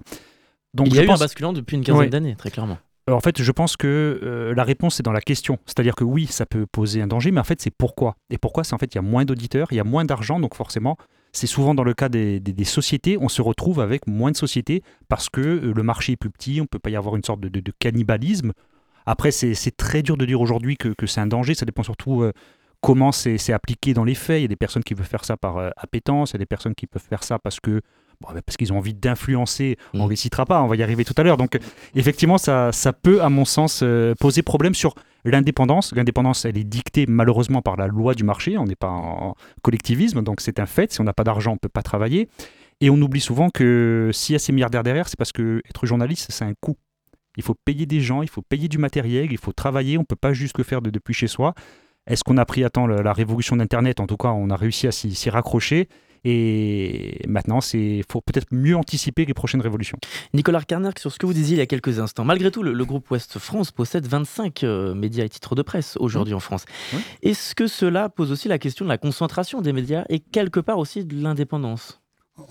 [0.74, 2.08] Donc, Il y a eu pense- un basculant depuis une quinzaine Ouais.
[2.10, 2.78] d'années, très clairement.
[3.12, 5.58] Alors, en fait, je pense que euh, la réponse est dans la question.
[5.66, 8.16] C'est-à-dire que oui, ça peut poser un danger, mais en fait, c'est pourquoi.
[8.30, 10.40] Et pourquoi C'est en fait, il y a moins d'auditeurs, il y a moins d'argent,
[10.40, 10.96] donc forcément,
[11.34, 15.28] c'est souvent dans le cas des, sociétés, on se retrouve avec moins de sociétés parce
[15.28, 17.74] que euh, le marché est plus petit, on peut pas y avoir une sorte de,
[17.80, 18.54] cannibalisme.
[19.06, 22.32] Après, c'est très dur de dire aujourd'hui que, c'est un danger, ça dépend surtout euh,
[22.80, 24.40] comment c'est appliqué dans les faits.
[24.40, 26.40] Il y a des personnes qui peuvent faire ça par euh, appétence, il y a
[26.40, 27.82] des personnes qui peuvent faire ça parce que
[28.22, 29.78] bon, parce qu'ils ont envie d'influencer.
[29.94, 30.04] On Mm.
[30.06, 31.38] ne les citera pas, on va y arriver tout à l'heure.
[31.38, 31.60] Donc,
[31.96, 35.94] effectivement, ça, ça peut, à mon sens, euh, poser problème sur l'indépendance.
[35.94, 38.58] L'indépendance, elle est dictée malheureusement par la loi du marché.
[38.58, 40.92] On n'est pas en collectivisme, donc c'est un fait.
[40.94, 42.30] Si on n'a pas d'argent, on ne peut pas travailler.
[42.80, 45.86] Et on oublie souvent que s'il y a ces milliardaires derrière, c'est parce que être
[45.86, 46.78] journaliste, c'est un coût.
[47.38, 49.98] Il faut payer des gens, il faut payer du matériel, il faut travailler.
[49.98, 51.54] On ne peut pas juste le faire de, depuis chez soi.
[52.08, 54.00] Est-ce qu'on a pris à temps la, la révolution d'Internet?
[54.00, 55.88] En tout cas, on a réussi à s'y raccrocher.
[56.24, 59.98] Et maintenant, il faut peut-être mieux anticiper les prochaines révolutions.
[60.34, 62.74] Nicolas Carner, sur ce que vous disiez il y a quelques instants, malgré tout, le,
[62.74, 66.66] le groupe Ouest France possède 25 euh, médias et titres de presse aujourd'hui en France.
[67.24, 70.78] Est-ce que cela pose aussi la question de la concentration des médias et quelque part
[70.78, 72.01] aussi de l'indépendance?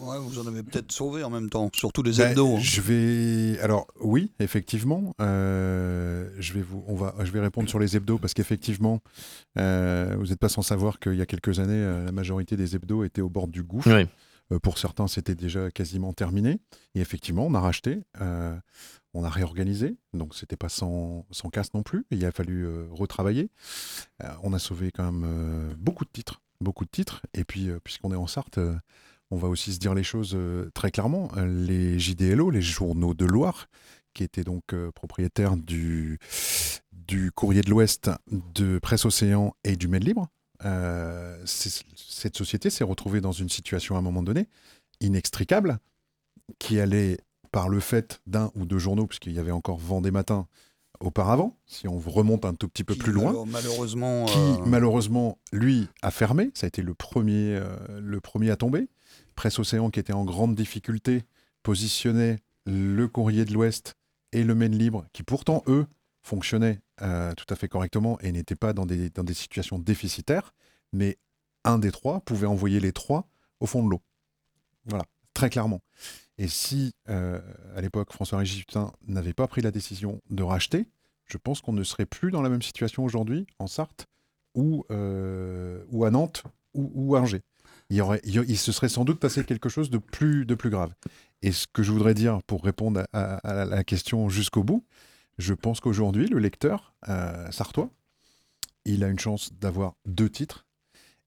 [0.00, 2.56] Ouais, vous en avez peut-être sauvé en même temps, surtout les Ben, hebdos.
[2.56, 2.60] hein.
[2.60, 3.58] Je vais.
[3.60, 5.14] Alors, oui, effectivement.
[5.20, 6.84] euh, je, vais vous...
[6.86, 7.14] On va...
[7.22, 9.00] je vais répondre sur les hebdos parce qu'effectivement,
[9.58, 12.76] euh, vous n'êtes pas sans savoir qu'il y a quelques années, euh, la majorité des
[12.76, 13.90] hebdos étaient au bord du gouffre.
[13.94, 14.06] Oui.
[14.52, 16.58] Euh, pour certains, c'était déjà quasiment terminé.
[16.94, 18.56] Et effectivement, on a racheté, euh,
[19.14, 19.96] on a réorganisé.
[20.12, 22.04] Donc, c'était pas sans, sans casse non plus.
[22.10, 23.48] Il a fallu euh, retravailler.
[24.24, 26.40] Euh, on a sauvé quand même euh, beaucoup de titres.
[26.60, 27.22] Beaucoup de titres.
[27.32, 28.74] Et puis, euh, puisqu'on est en Sarthe, euh,
[29.30, 31.30] on va aussi se dire les choses euh, très clairement.
[31.36, 33.68] Euh, Les JDLO, les journaux de Loire,
[34.14, 36.18] qui étaient donc euh, propriétaires du,
[36.92, 40.28] du Courrier de l'Ouest, de Presse Océan et du Mail Libre,
[41.46, 44.46] cette société s'est retrouvée dans une situation à un moment donné
[45.00, 45.78] inextricable,
[46.58, 47.16] qui allait
[47.50, 50.46] par le fait d'un ou deux journaux, puisqu'il y avait encore Vendée Matin
[51.00, 55.38] auparavant, si on remonte un tout petit peu Qui, plus loin malheureusement, qui euh, malheureusement
[55.52, 56.50] lui a fermé.
[56.54, 58.88] Ça a été le premier, euh, le premier à tomber.
[59.34, 61.24] Presse Océan qui était en grande difficulté
[61.62, 63.96] positionnait le Courrier de l'Ouest
[64.32, 65.86] et le Maine Libre qui pourtant eux
[66.22, 70.52] fonctionnaient euh, tout à fait correctement et n'étaient pas dans des, dans des situations déficitaires.
[70.92, 71.18] Mais
[71.64, 73.26] un des trois pouvait envoyer les trois
[73.60, 74.02] au fond de l'eau.
[74.86, 75.04] Voilà,
[75.40, 75.80] très clairement.
[76.36, 77.40] Et si euh,
[77.74, 80.86] à l'époque François-Régis Jutin n'avait pas pris la décision de racheter,
[81.24, 84.06] je pense qu'on ne serait plus dans la même situation aujourd'hui en Sarthe
[84.54, 86.42] ou, euh, ou à Nantes
[86.74, 87.40] ou, ou à Angers.
[87.88, 90.68] Il, y aurait, il, se serait sans doute passé quelque chose de plus, de plus
[90.68, 90.92] grave.
[91.40, 94.84] Et ce que je voudrais dire pour répondre à la question jusqu'au bout,
[95.38, 97.88] je pense qu'aujourd'hui, le lecteur euh, sartois,
[98.84, 100.66] il a une chance d'avoir deux titres,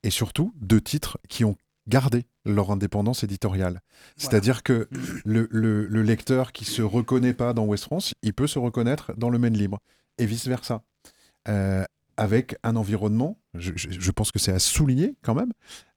[0.04, 3.81] et surtout deux titres qui ont gardé leur indépendance éditoriale.
[4.17, 4.87] C'est-à-dire que
[5.25, 9.13] le, le- le lecteur qui se reconnaît pas dans West France, il peut se reconnaître
[9.17, 9.79] dans le Maine Libre,
[10.17, 10.83] et vice-versa.
[11.47, 11.83] Euh,
[12.15, 15.51] avec un environnement, je, je- je pense que c'est à souligner quand même,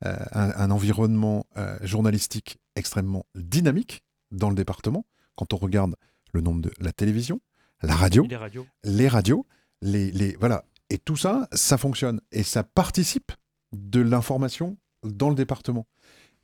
[0.04, 5.04] euh, un, un environnement euh, journalistique extrêmement dynamique dans le département,
[5.36, 5.94] quand on regarde
[6.32, 7.40] le nombre de la télévision,
[7.82, 8.66] la radio, Les radios.
[8.84, 9.46] les radios,
[9.82, 10.64] les, les voilà.
[10.88, 13.32] Et tout ça, ça fonctionne et ça participe
[13.72, 15.86] de l'information dans le département.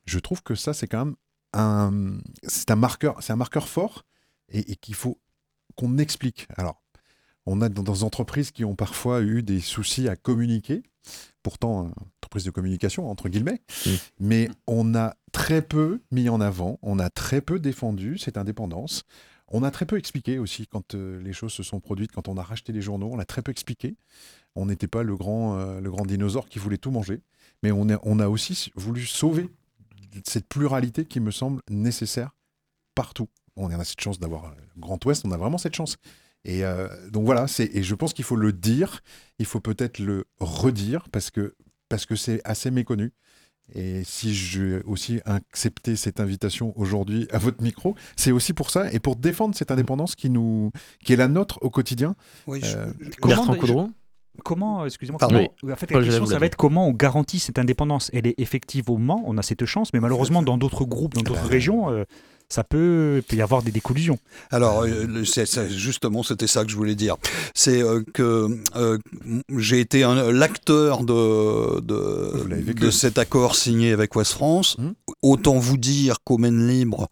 [0.04, 1.16] Je trouve que ça, c'est quand même
[1.52, 4.04] un, c'est un marqueur, c'est un marqueur fort
[4.48, 5.20] et, et qu'il faut
[5.76, 6.46] qu'on explique.
[6.56, 6.82] Alors,
[7.46, 10.82] on a dans des entreprises qui ont parfois eu des soucis à communiquer,
[11.42, 13.60] pourtant, euh, entreprise de communication, entre guillemets,
[14.20, 19.02] mais on a très peu mis en avant, on a très peu défendu cette indépendance.
[19.54, 22.38] On a très peu expliqué aussi quand euh, les choses se sont produites, quand on
[22.38, 23.96] a racheté les journaux, on a très peu expliqué.
[24.56, 27.20] On n'était pas le grand, euh, le grand dinosaure qui voulait tout manger,
[27.62, 27.88] mais on
[28.18, 29.48] a, aussi voulu sauver
[30.26, 32.34] cette pluralité qui me semble nécessaire
[32.94, 33.28] partout.
[33.56, 35.98] On a cette chance d'avoir le Grand Ouest, on a vraiment cette chance.
[36.44, 39.02] Et euh, donc voilà, et je pense qu'il faut le dire,
[39.38, 41.54] il faut peut-être le redire parce que
[41.90, 43.12] parce que c'est assez méconnu.
[43.74, 48.92] Et si j'ai aussi accepté cette invitation aujourd'hui à votre micro, c'est aussi pour ça
[48.92, 50.72] et pour défendre cette indépendance qui nous,
[51.04, 52.14] qui est la nôtre au quotidien.
[52.46, 52.92] Oui, je- Euh,
[53.58, 53.88] Coudreau
[54.44, 55.46] Comment, excusez-moi, Pardon.
[55.60, 58.10] comment- en fait, Paul, la question, ça va être comment on garantit cette indépendance?
[58.14, 61.20] Elle est effective au Mans, on a cette chance, mais malheureusement, dans d'autres groupes, dans
[61.22, 62.04] d'autres régions, euh,
[62.52, 64.18] ça peut, il peut y avoir des, des collusions.
[64.50, 67.16] Alors, euh, le- c'est- c'est- justement, c'était ça que je voulais dire.
[67.54, 68.98] C'est euh, que euh,
[69.56, 74.76] j'ai été un- l'acteur de, de, de cet accord signé avec West France.
[74.78, 74.92] Mhm.
[75.22, 77.08] Autant vous dire qu'au Maine Libre,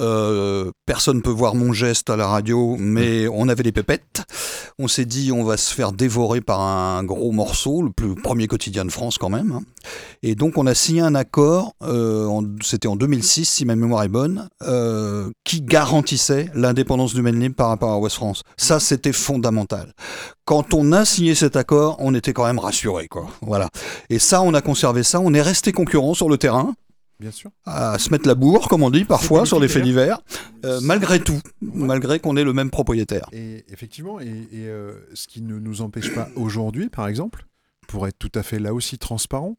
[0.00, 4.22] euh, personne peut voir mon geste à la radio, mais on avait des pépettes.
[4.78, 8.46] On s'est dit, on va se faire dévorer par un gros morceau, le plus premier
[8.46, 9.52] quotidien de France quand même.
[9.52, 9.62] hein.
[10.22, 14.08] Et donc, on a signé un accord, euh, c'était en 2006, si ma mémoire est
[14.08, 18.42] bonne, euh, qui garantissait l'indépendance du Maine Libre par rapport à West France.
[18.56, 19.92] Ça, c'était fondamental.
[20.44, 23.26] Quand on a signé cet accord, on était quand même rassuré, quoi.
[23.42, 23.68] Voilà.
[24.08, 25.20] Et ça, on a conservé ça.
[25.20, 26.74] On est resté concurrents sur le terrain
[27.20, 27.50] Bien sûr.
[27.66, 30.20] à se mettre la bourre, comme on dit parfois, sur les faits divers,
[30.64, 33.28] euh, malgré tout, malgré qu'on ait le même propriétaire.
[33.32, 37.46] Et effectivement, et, et, euh, ce qui ne nous empêche pas aujourd'hui, par exemple,
[37.86, 39.56] pour être tout à fait là aussi transparent,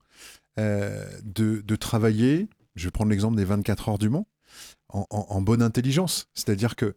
[0.60, 4.28] euh, de, de travailler, je vais prendre l'exemple des 24 heures du Mans,
[4.90, 6.28] en, en- en bonne intelligence.
[6.34, 6.96] C'est-à-dire que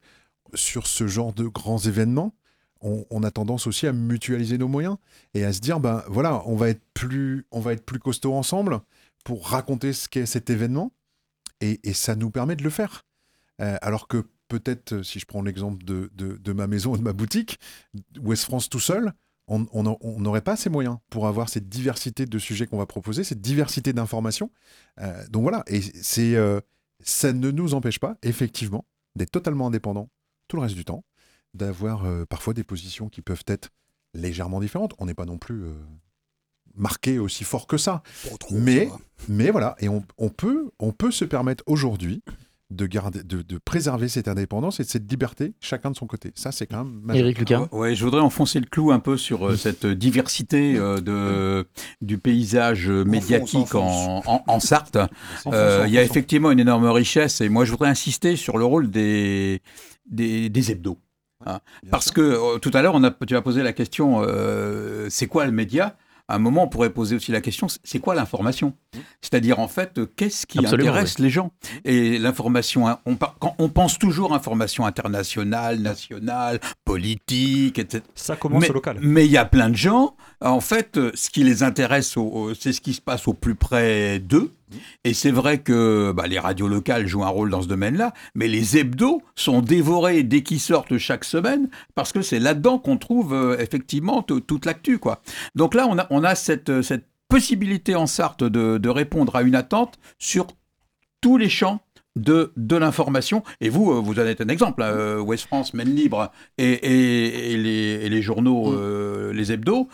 [0.54, 2.34] sur ce genre de grands événements,
[2.80, 4.96] on, on a tendance aussi à mutualiser nos moyens
[5.34, 8.34] et à se dire, ben voilà, on va être plus, on va être plus costaud
[8.34, 8.80] ensemble
[9.24, 10.92] pour raconter ce qu'est cet événement,
[11.60, 13.04] et, ça nous permet de le faire.
[13.60, 17.02] Euh, alors que peut-être, euh, si je prends l'exemple de, de- ma maison et de
[17.02, 17.58] ma boutique,
[18.20, 19.12] West France tout seul,
[19.46, 19.66] on
[20.20, 23.92] n'aurait pas ces moyens pour avoir cette diversité de sujets qu'on va proposer, cette diversité
[23.92, 24.50] d'informations.
[25.00, 25.82] Euh, donc voilà, et
[27.00, 30.08] ça ne nous empêche pas, effectivement, d'être totalement indépendants
[30.48, 31.04] tout le reste du temps,
[31.52, 33.68] d'avoir parfois des positions qui peuvent être
[34.14, 34.94] légèrement différentes.
[34.98, 35.62] On n'est pas non plus
[36.76, 38.02] marqué aussi fort que ça.
[38.50, 38.96] Mais- ça.
[39.28, 42.22] Mais voilà, et on, on peut, on peut se permettre aujourd'hui
[42.70, 46.32] de, garder, de, de préserver cette indépendance et cette liberté, chacun de son côté.
[46.34, 47.22] Ça, c'est quand même majeur.
[47.24, 51.00] Éric Lucas Ouais, je voudrais enfoncer le clou un peu sur euh, cette diversité euh,
[51.00, 51.66] de,
[52.02, 54.98] du paysage euh, médiatique en, en, en Sarthe.
[55.46, 58.64] Euh, Il y a effectivement une énorme richesse et moi je voudrais insister sur le
[58.64, 59.62] rôle des,
[60.10, 60.98] des, des hebdos.
[61.46, 61.60] hein.
[61.90, 62.14] Parce sûr.
[62.14, 65.46] que euh, tout à l'heure, on a, tu as posé la question euh, c'est quoi
[65.46, 65.96] le média?
[66.26, 68.72] À un moment, on pourrait poser aussi la question, c'est quoi l'information?
[69.20, 71.50] C'est-à-dire, en fait, euh, qu'est-ce qui Absolument, intéresse les gens?
[71.84, 78.02] Et l'information, hein, on, par- quand on pense toujours information internationale, nationale, politique, etc.
[78.14, 78.98] Ça commence mais, au local.
[79.02, 80.16] Mais il y a plein de gens,
[80.50, 82.16] en fait, euh, ce qui les intéresse,
[82.58, 84.52] c'est ce qui se passe au plus près d'eux.
[85.04, 88.48] Et c'est vrai que bah, les radios locales jouent un rôle dans ce domaine-là, mais
[88.48, 93.32] les hebdos sont dévorés dès qu'ils sortent chaque semaine, parce que c'est là-dedans qu'on trouve
[93.34, 94.98] euh, effectivement toute l'actu.
[94.98, 95.22] quoi.
[95.54, 99.36] Donc là, on a, on a cette, euh, cette possibilité en Sarthe de, de répondre
[99.36, 100.48] à une attente sur
[101.20, 101.80] tous les champs
[102.16, 103.42] de, de l'information.
[103.60, 104.80] Et vous, vous en êtes un exemple.
[104.82, 109.52] là, euh, Ouest France, Maine Libre et, et- et les, et les journaux, euh, les
[109.52, 109.88] hebdos,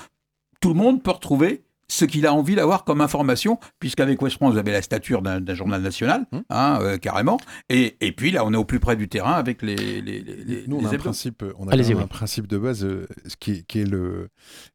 [0.61, 4.53] tout le monde peut retrouver ce qu'il a envie d'avoir comme information, puisqu'avec West France,
[4.53, 6.39] vous avez la stature d'un journal national, Mmh.
[6.51, 7.37] hein, euh, carrément.
[7.69, 10.21] Et, et puis là, on est au plus près du terrain avec les, les, les,
[10.23, 11.93] les- Nous, on les a un principe, on a oui.
[12.01, 14.29] un principe de base euh, ce qui, est, qui est le,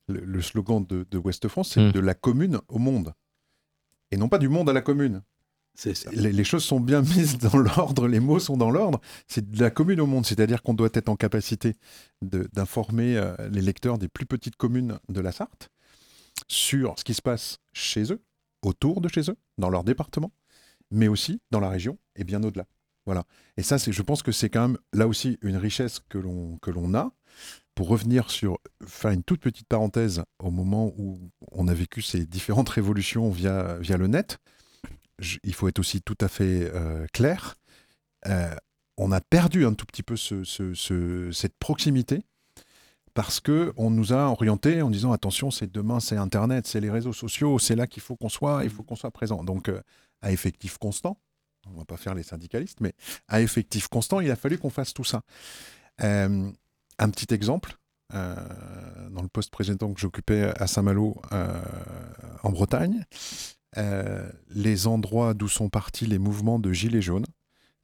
[0.10, 1.91] le, le slogan de, de Ouest France, c'est Mm.
[1.93, 3.13] de la commune au monde.
[4.12, 5.21] Et non pas du monde à la commune.
[5.78, 6.10] C'est ça.
[6.13, 9.00] Les, les choses sont bien mises dans l'ordre, les mots sont dans l'ordre.
[9.28, 11.76] C'est de la commune au monde, c'est-à-dire qu'on doit être en capacité
[12.21, 15.69] d'informer euh, les lecteurs des plus petites communes de la Sarthe
[16.47, 18.21] sur ce qui se passe chez eux,
[18.62, 20.31] autour de chez eux, dans leur département,
[20.91, 22.65] mais aussi dans la région et bien au-delà.
[23.05, 23.23] Voilà.
[23.58, 27.12] Et ça, je pense que c'est quand même là aussi une richesse que l'on, a.
[27.75, 31.19] Pour revenir sur, faire une toute petite parenthèse au moment où
[31.51, 34.38] on a vécu ces différentes révolutions via, via le net,
[35.43, 37.55] il faut être aussi tout à fait euh, clair.
[38.27, 38.55] Euh,
[38.97, 42.23] on a perdu un tout petit peu ce- ce- ce- cette proximité
[43.15, 46.91] parce que on nous a orienté en disant attention, c'est demain, c'est Internet, c'est les
[46.91, 49.43] réseaux sociaux, c'est là qu'il faut qu'on soit, il faut qu'on soit présent.
[49.43, 49.82] Donc euh,
[50.21, 51.17] à effectif constant,
[51.65, 52.93] on va pas faire les syndicalistes, mais
[53.30, 55.21] à effectif constant, il a fallu qu'on fasse tout ça.
[56.04, 56.51] Euh,
[56.99, 57.78] Un petit exemple,
[58.13, 58.36] euh,
[59.10, 61.15] dans le poste précédent que j'occupais à Saint-Malo,
[62.43, 63.06] en Bretagne,
[64.49, 67.28] les endroits d'où sont partis les mouvements de Gilets jaunes,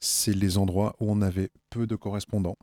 [0.02, 2.58] c'est les endroits où on avait peu de correspondants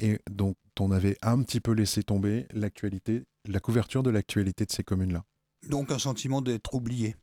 [0.00, 4.70] et donc on avait un petit peu laissé tomber l'actualité, la couverture de l'actualité de
[4.72, 5.24] ces communes-là.
[5.68, 7.16] Donc un sentiment d'être oublié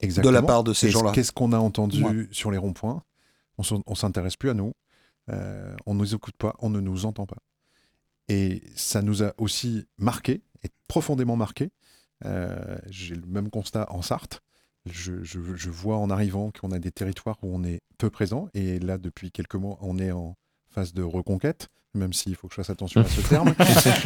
[0.00, 0.30] Exactement.
[0.30, 1.12] de la part de ces gens-là.
[1.12, 2.28] Qu'est-ce qu'on a entendu Ouais.
[2.30, 3.02] sur les ronds-points?
[3.58, 4.72] On s'intéresse plus à nous.
[5.30, 7.38] Euh, on ne nous écoute pas, on ne nous entend pas.
[8.28, 11.70] Et ça nous a aussi marqué, et profondément marqué.
[12.24, 14.40] Euh, J'ai le même constat en Sarthe.
[14.86, 18.48] Je, je- je vois en arrivant qu'on a des territoires où on est peu présent.
[18.54, 20.36] Et là, depuis quelques mois, on est en
[20.70, 23.54] phase de reconquête, même s'il faut que je fasse attention à ce terme.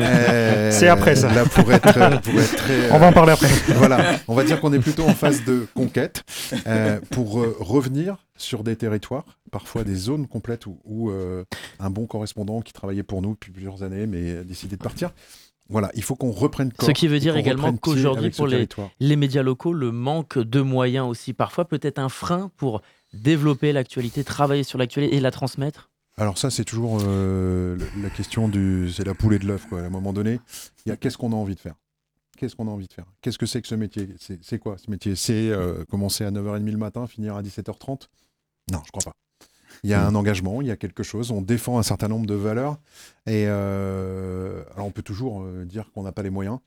[0.01, 1.33] Euh, C'est après, ça.
[1.33, 3.49] Là, pour être, pour être très, On va en parler après.
[3.77, 6.25] voilà, on va dire qu'on est plutôt en phase de conquête
[6.67, 11.45] euh, pour euh, revenir sur des territoires, parfois des zones complètes où, où, euh,
[11.79, 15.13] un bon correspondant qui travaillait pour nous depuis plusieurs années mais a décidé de partir.
[15.69, 16.89] Voilà, il faut qu'on reprenne corps.
[16.89, 18.69] Ce qui veut dire également qu'aujourd'hui, pour les,
[19.01, 22.83] les médias locaux, le manque de moyens aussi, parfois peut-être un frein pour
[23.15, 28.49] développer l'actualité, travailler sur l'actualité et la transmettre Alors ça, c'est toujours euh, la question
[28.49, 28.91] du...
[28.93, 29.81] C'est la poule et de l'œuf, quoi.
[29.81, 30.41] À un moment donné,
[30.85, 31.75] il y a qu'est-ce qu'on a envie de faire?
[32.37, 33.07] Qu'est-ce qu'on a envie de faire?
[33.21, 34.15] Qu'est-ce que c'est que ce métier?
[34.19, 35.17] C'est quoi ce métier?
[35.17, 38.09] C'est euh, commencer à 9h30 le matin, finir à 17h30
[38.73, 39.17] Non, je crois pas.
[39.85, 42.27] Il y a un engagement, il y a quelque chose, on défend un certain nombre
[42.27, 42.79] de valeurs.
[43.27, 46.59] Et euh, alors on peut toujours dire qu'on n'a pas les moyens.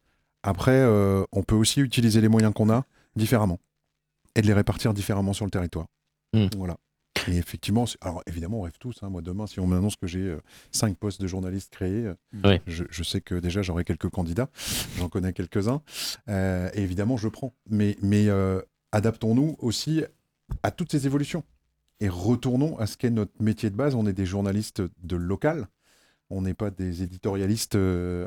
[0.44, 0.84] Après,
[1.32, 2.84] on peut aussi utiliser les moyens qu'on a
[3.16, 3.60] différemment
[4.36, 5.86] et de les répartir différemment sur le territoire.
[6.34, 6.48] Mm.
[6.58, 6.78] Voilà.
[7.28, 8.98] Et effectivement, alors évidemment, on rêve tous.
[9.02, 9.10] hein.
[9.10, 10.40] Moi, demain, si on m'annonce que j'ai euh,
[10.72, 12.60] cinq postes de journalistes créés, euh, Oui.
[12.68, 14.50] je, je sais que déjà j'aurai quelques candidats.
[14.98, 15.82] J'en connais quelques-uns.
[16.30, 17.54] Euh, et évidemment, je prends.
[17.70, 18.62] Mais, mais euh,
[18.92, 20.04] adaptons-nous aussi
[20.64, 21.44] à toutes ces évolutions.
[22.00, 23.96] Et retournons à ce qu'est notre métier de base.
[23.96, 25.68] On est des journalistes de local.
[26.30, 27.76] On n'est pas des éditorialistes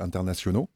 [0.00, 0.68] internationaux.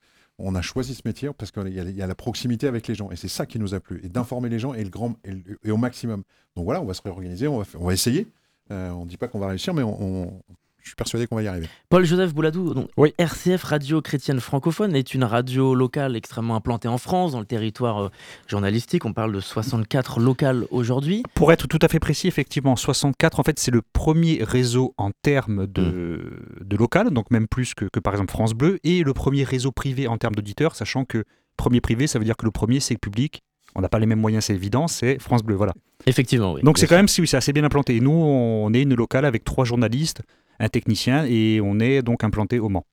[0.45, 3.11] On a choisi ce métier parce qu'il y, a- la proximité avec les gens.
[3.11, 4.01] Et c'est ça qui nous a plu.
[4.03, 6.25] Et d'informer les gens et, le grand, et, au maximum.
[6.57, 8.27] Donc voilà, on va se réorganiser, on va, essayer.
[8.71, 10.43] Euh, on ne dit pas qu'on va réussir, mais on-
[10.83, 11.69] je suis persuadé qu'on va y arriver.
[11.89, 13.15] Paul-Joseph Bouladou, donc Oui.
[13.19, 18.05] RCF Radio Chrétienne Francophone est une radio locale extrêmement implantée en France, dans le territoire
[18.05, 18.09] euh,
[18.49, 19.05] journalistique.
[19.05, 21.23] On parle de 64 locales aujourd'hui.
[21.35, 25.11] Pour être tout à fait précis, effectivement, 64, en fait, c'est le premier réseau en
[25.23, 29.13] termes de, de local, donc même plus que, que par exemple France Bleu, et le
[29.15, 31.25] premier réseau privé en termes d'auditeurs, sachant que
[31.57, 33.43] premier privé, ça veut dire que le premier, c'est le public.
[33.75, 35.73] On n'a pas les mêmes moyens, c'est évident, c'est France Bleu, voilà.
[36.07, 36.63] Effectivement, oui.
[36.63, 37.97] Donc c'est quand même, si oui, c'est assez bien implanté.
[37.97, 40.23] Et nous, on est une locale avec trois journalistes,
[40.63, 42.87] un technicien, et on est donc implanté au Mans.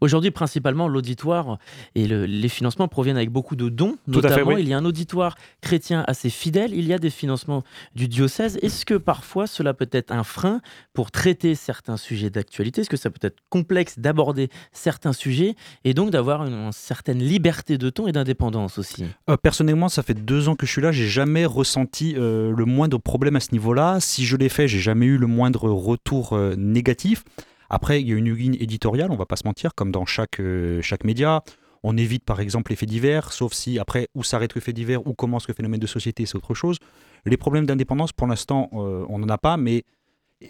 [0.00, 1.58] Aujourd'hui, principalement, l'auditoire
[1.94, 3.96] et le- les financements proviennent avec beaucoup de dons.
[4.10, 4.56] Tout à fait, Notamment, oui.
[4.60, 6.74] il y a un auditoire chrétien assez fidèle.
[6.74, 7.62] Il y a des financements
[7.94, 8.58] du diocèse.
[8.62, 10.60] Est-ce que parfois cela peut être un frein
[10.92, 12.80] pour traiter certains sujets d'actualité?
[12.82, 15.54] Est-ce que ça peut être complexe d'aborder certains sujets
[15.84, 19.04] et donc d'avoir une, une certaine liberté de ton et d'indépendance aussi?
[19.28, 22.64] Euh, personnellement, ça fait deux ans que je suis là, j'ai jamais ressenti euh, le
[22.64, 23.98] moindre problème à ce niveau-là.
[24.00, 27.24] Si je l'ai fait, j'ai jamais eu le moindre retour euh, négatif.
[27.70, 30.40] Après, il y a une ligne éditoriale, on va pas se mentir, comme dans chaque,
[30.40, 31.42] euh, chaque média.
[31.82, 35.06] On évite par exemple les faits divers, sauf si après, où s'arrête le fait divers,
[35.06, 36.76] où commence le phénomène de société, c'est autre chose.
[37.24, 39.84] Les problèmes d'indépendance, pour l'instant, euh, on n'en a pas, mais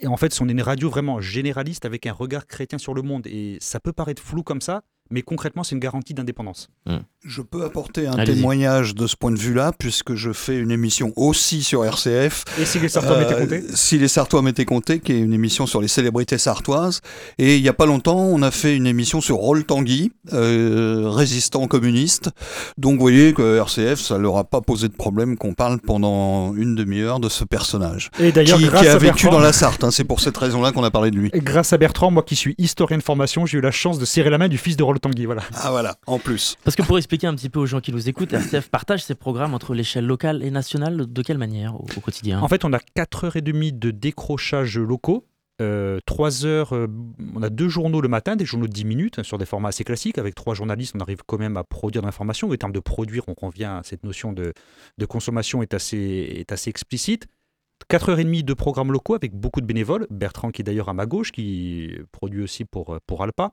[0.07, 3.27] en fait, on est une radio vraiment généraliste avec un regard chrétien sur le monde.
[3.27, 6.68] Et ça peut paraître flou comme ça, mais concrètement, c'est une garantie d'indépendance.
[7.25, 11.12] Je peux apporter un témoignage de ce point de vue-là, puisque je fais une émission
[11.16, 12.44] aussi sur RCF.
[12.59, 15.35] Et si les Sartois m'étaient Euh, comptés Si les Sartois m'étaient comptés, qui est une
[15.35, 17.01] émission sur les célébrités sartoises.
[17.38, 21.09] Et il n'y a pas longtemps, on a fait une émission sur Roll Tanguy, euh,
[21.11, 22.31] résistant communiste.
[22.79, 26.55] Donc vous voyez que RCF, ça leur a pas posé de problème qu'on parle pendant
[26.55, 28.11] une demi-heure de ce personnage.
[28.18, 29.85] Et Qui, d'ailleurs, qui grâce a à vécu Bertrand- dans la Sarthe.
[29.85, 29.90] hein.
[29.90, 31.31] C'est pour cette raison-là qu'on a parlé de lui.
[31.35, 34.05] Et grâce à Bertrand, moi qui suis historien de formation, j'ai eu la chance de
[34.05, 35.27] serrer la main du fils de Roll Tanguy.
[35.27, 35.43] Voilà.
[35.55, 36.57] Ah voilà, en plus.
[36.65, 39.15] Parce que pour expliquer un petit peu aux gens qui nous écoutent, RCF partage ses
[39.15, 41.07] programmes entre l'échelle locale et nationale.
[41.11, 42.41] De quelle manière au, au quotidien?
[42.41, 45.27] En fait, on a 4h30 de décrochage locaux.
[45.61, 46.87] Euh, 3 heures, euh,
[47.35, 49.69] on a deux journaux le matin, des journaux de 10 minutes hein, sur des formats
[49.69, 50.17] assez classiques.
[50.17, 52.49] Avec trois journalistes, on arrive quand même à produire de l'information.
[52.49, 54.55] En termes de produire, on revient à cette notion de,
[54.97, 57.27] de consommation est assez, est assez explicite.
[57.91, 60.07] 4h30 de programmes locaux avec beaucoup de bénévoles.
[60.11, 63.53] Bertrand, qui est d'ailleurs à ma gauche, qui produit aussi pour, pour Alpa.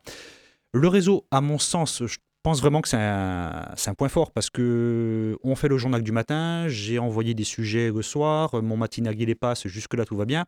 [0.74, 5.38] Le réseau, à mon sens, je pense vraiment que c'est un, point fort parce que
[5.43, 9.26] on fait le journal du matin, j'ai envoyé des sujets le soir, mon matinal il
[9.26, 10.45] les passe, jusque-là tout va bien.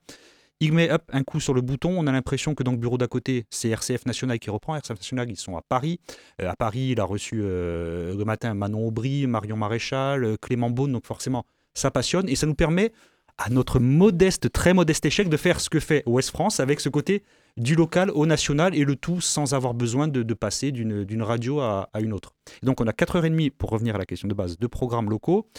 [0.62, 3.08] Il met un coup sur le bouton, on a l'impression que dans le bureau d'à
[3.08, 4.76] côté, c'est RCF National qui reprend.
[4.76, 6.02] RCF National, ils sont à Paris.
[6.42, 10.70] Euh, à Paris, il a reçu euh, le matin Manon Aubry, Marion Maréchal, euh, Clément
[10.70, 12.92] Beaune, donc forcément, ça passionne et ça nous permet
[13.38, 16.90] à notre modeste, très modeste échec de faire ce que fait Ouest France avec ce
[16.90, 17.24] côté
[17.60, 21.90] du local au national et le tout sans avoir besoin de, passer d'une radio à,
[22.00, 22.34] une autre.
[22.64, 25.50] donc on a 4h30, pour revenir à la question de base, de programmes locaux.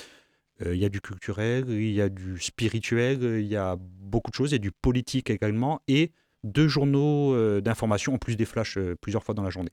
[0.63, 4.31] Euh, il y a du culturel, il y a du spirituel, il y a beaucoup
[4.31, 6.13] de choses, il y a du politique également et
[6.45, 9.71] deux journaux euh, d'information en plus des flashs euh, plusieurs fois dans la journée.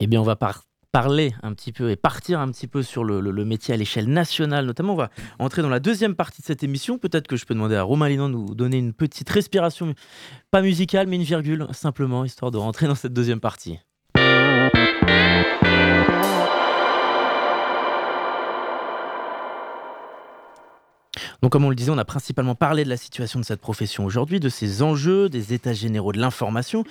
[0.00, 0.36] Eh bien, on va
[0.92, 4.66] parler un petit peu et partir un petit peu sur le, métier à l'échelle nationale
[4.66, 4.94] notamment.
[4.94, 6.98] On va entrer dans la deuxième partie de cette émission.
[6.98, 9.94] Peut-être que je peux demander à Romain Linon de nous donner une petite respiration,
[10.50, 13.78] pas musicale, mais une virgule, simplement, histoire de rentrer dans cette deuxième partie.
[21.42, 24.04] Donc comme on le disait, on a principalement parlé de la situation de cette profession
[24.04, 26.82] aujourd'hui, de ses enjeux, des états généraux de l'information,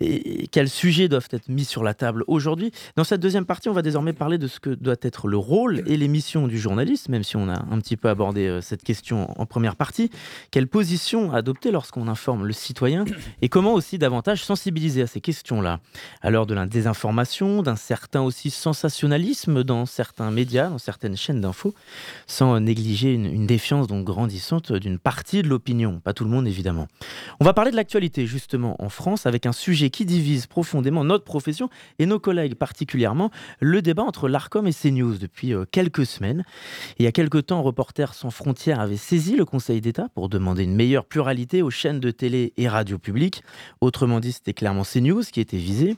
[0.00, 2.70] et quels sujets doivent être mis sur la table aujourd'hui.
[2.94, 5.82] Dans cette deuxième partie, on va désormais parler de ce que doit être le rôle
[5.86, 8.84] et les missions du journaliste, même si on a un petit peu abordé euh, cette
[8.84, 10.10] question en première partie.
[10.52, 13.04] Quelle position adopter lorsqu'on informe le citoyen
[13.42, 15.80] et comment aussi davantage sensibiliser à ces questions-là?
[16.22, 21.40] À l'heure de la désinformation, d'un certain aussi sensationnalisme dans certains médias, dans certaines chaînes
[21.40, 21.74] d'infos,
[22.28, 26.46] sans négliger une, une défiance donc grandissante d'une partie de l'opinion, pas tout le monde
[26.46, 26.88] évidemment.
[27.40, 31.24] On va parler de l'actualité justement en France avec un sujet qui divise profondément notre
[31.24, 31.68] profession
[31.98, 36.44] et nos collègues particulièrement, le débat entre l'ARCOM et CNews depuis euh, quelques semaines.
[36.98, 40.64] il y a quelques temps, Reporters sans frontières avait saisi le Conseil d'État pour demander
[40.64, 43.42] une meilleure pluralité aux chaînes de télé et radio publiques.
[43.80, 45.96] Autrement dit, c'était clairement CNews qui était visé.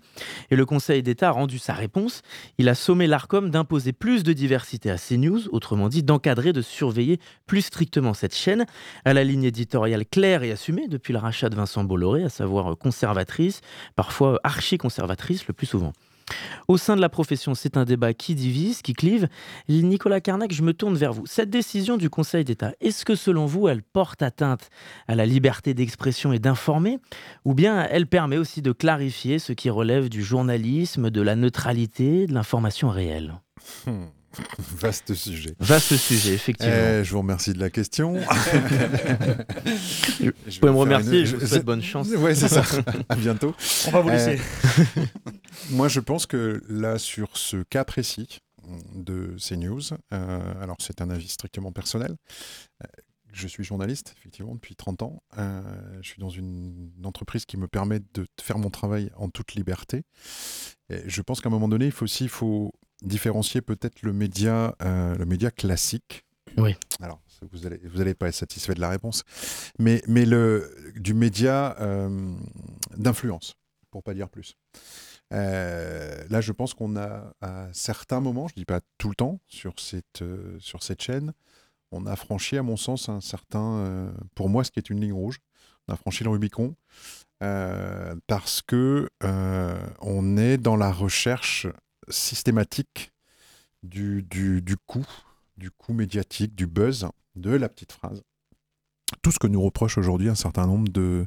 [0.51, 2.23] Et le Conseil d'État a rendu sa réponse.
[2.59, 7.19] Il a sommé l'ARCOM d'imposer plus de diversité à CNews, autrement dit d'encadrer, de surveiller
[7.47, 8.67] plus strictement cette chaîne,
[9.07, 12.77] à la ligne éditoriale claire et assumée depuis le rachat de Vincent Bolloré, à savoir
[12.77, 13.63] conservatrice,
[13.97, 15.95] parfois archi-conservatrice le plus souvent.
[16.69, 19.29] Au sein de la profession, c'est un débat qui divise, qui clive.
[19.69, 21.27] Nicolas Carnac, je me tourne vers vous.
[21.27, 24.71] Cette décision du Conseil d'État, est-ce que selon vous, elle porte atteinte
[25.09, 26.99] à la liberté d'expression et d'informer?
[27.45, 32.27] Ou bien elle permet aussi de clarifier ce qui relève du journalisme, de la neutralité,
[32.27, 33.35] de l'information réelle?
[33.87, 34.07] Hmm.
[34.59, 35.55] Vaste sujet.
[35.59, 36.73] Vaste sujet, effectivement.
[36.73, 38.15] Eh, je vous remercie de la question.
[40.21, 42.09] je, vous pouvez me remercier, je vous souhaite bonne chance.
[42.17, 42.63] Oui, c'est ça.
[43.09, 43.55] à bientôt.
[43.89, 44.39] On va vous laisser.
[44.39, 45.03] Euh,
[45.71, 48.39] moi, je pense que là, sur ce cas précis
[48.95, 49.81] de CNews,
[50.13, 52.15] euh, alors c'est un avis strictement personnel,
[52.83, 52.87] euh,
[53.33, 55.23] je suis journaliste, effectivement, depuis 30 ans.
[55.37, 60.05] je suis dans une, entreprise qui me permet de faire mon travail en toute liberté.
[60.91, 62.73] Et je pense qu'à un moment donné, il faut aussi faut
[63.03, 66.25] différencier peut-être le média, euh, le média classique.
[66.57, 66.77] Oui.
[67.01, 69.25] Alors, vous n'allez vous allez pas être satisfait de la réponse,
[69.79, 72.35] mais, mais le, du média euh,
[72.97, 73.57] d'influence,
[73.91, 74.57] pour pas dire plus.
[75.33, 79.41] Euh, là, je pense qu'on a à certains moments, je dis pas tout le temps,
[79.49, 80.23] sur cette,
[80.59, 81.33] sur cette chaîne,
[81.91, 85.13] on a franchi, à mon sens, un certain, pour moi, ce qui est une ligne
[85.13, 85.39] rouge.
[85.89, 86.75] On a franchi le Rubicon
[88.27, 89.09] parce que
[90.01, 91.67] on est dans la recherche
[92.09, 93.13] systématique
[93.83, 95.07] du, du, du coup,
[95.57, 98.23] du coup médiatique, du buzz, de la petite phrase.
[99.23, 101.27] Tout ce que nous reproche aujourd'hui un certain nombre de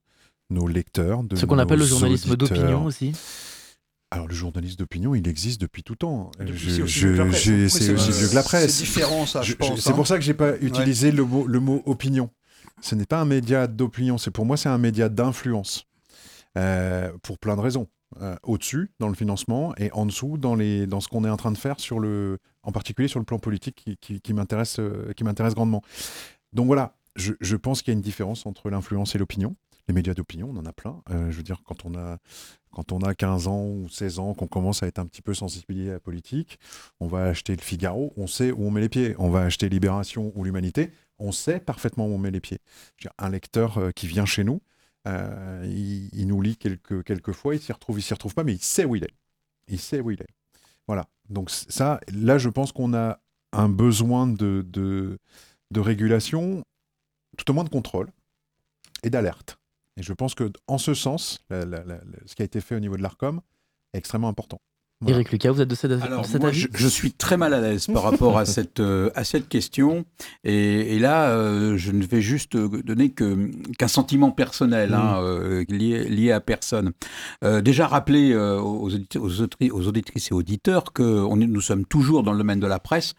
[0.50, 1.24] nos lecteurs.
[1.24, 3.14] De ce qu'on appelle le journalisme d'opinion aussi
[4.12, 6.32] alors le journalisme d'opinion, il existe depuis tout temps.
[6.38, 8.72] C'est aussi vieux que la presse.
[8.72, 9.82] C'est différent ça, je, pense.
[9.82, 10.06] C'est pour hein.
[10.06, 12.30] ça que j'ai pas utilisé le, mot, le mot opinion.
[12.82, 15.86] Ce n'est pas un média d'opinion, c'est pour moi c'est un média d'influence.
[16.58, 17.88] Euh, pour plein de raisons.
[18.22, 21.36] Euh, au-dessus dans le financement et en dessous dans, les, dans ce qu'on est en
[21.36, 24.80] train de faire sur le, en particulier sur le plan politique qui, qui, qui m'intéresse
[24.80, 25.14] euh,
[25.54, 25.82] grandement.
[26.54, 29.58] Donc voilà, je, pense qu'il y a une différence entre l'influence et l'opinion.
[29.90, 31.02] Les médias d'opinion, on en a plein.
[31.10, 32.18] Euh, je veux dire, quand on a,
[32.72, 35.34] quand on a 15 ans ou 16 ans, qu'on commence à être un petit peu
[35.34, 36.58] sensibilisé à la politique,
[37.02, 39.16] on va acheter le Figaro, on sait où on met les pieds.
[39.20, 42.60] On va acheter Libération ou l'Humanité, on sait parfaitement où on met les pieds.
[43.18, 44.62] Un lecteur qui vient chez nous,
[45.08, 48.62] euh, il, nous lit quelques, fois, il s'y retrouve, il s'y retrouve pas, mais il
[48.62, 49.14] sait où il est.
[49.68, 50.34] Il sait où il est.
[50.88, 51.08] Voilà.
[51.30, 53.20] Donc ça, là, je pense qu'on a
[53.52, 55.18] un besoin de,
[55.76, 56.64] régulation,
[57.38, 58.10] tout au moins de contrôle
[59.04, 59.58] et d'alerte.
[59.98, 63.02] Et je pense que en ce sens, ce qui a été fait au niveau de
[63.02, 63.42] l'ARCOM
[63.94, 64.60] est extrêmement important.
[65.06, 68.04] Eric Lucas, vous êtes de cet, Alors, moi, je, suis très mal à l'aise par
[68.04, 70.06] rapport à cette, euh, à cette question.
[70.46, 75.24] Et, là, euh, je ne vais juste donner qu'un sentiment personnel hein, mm.
[75.26, 76.92] euh, lié, lié, à personne.
[77.44, 82.62] déjà rappeler aux, aux, auditrices et auditeurs que on nous sommes toujours dans le domaine
[82.62, 83.16] de la presse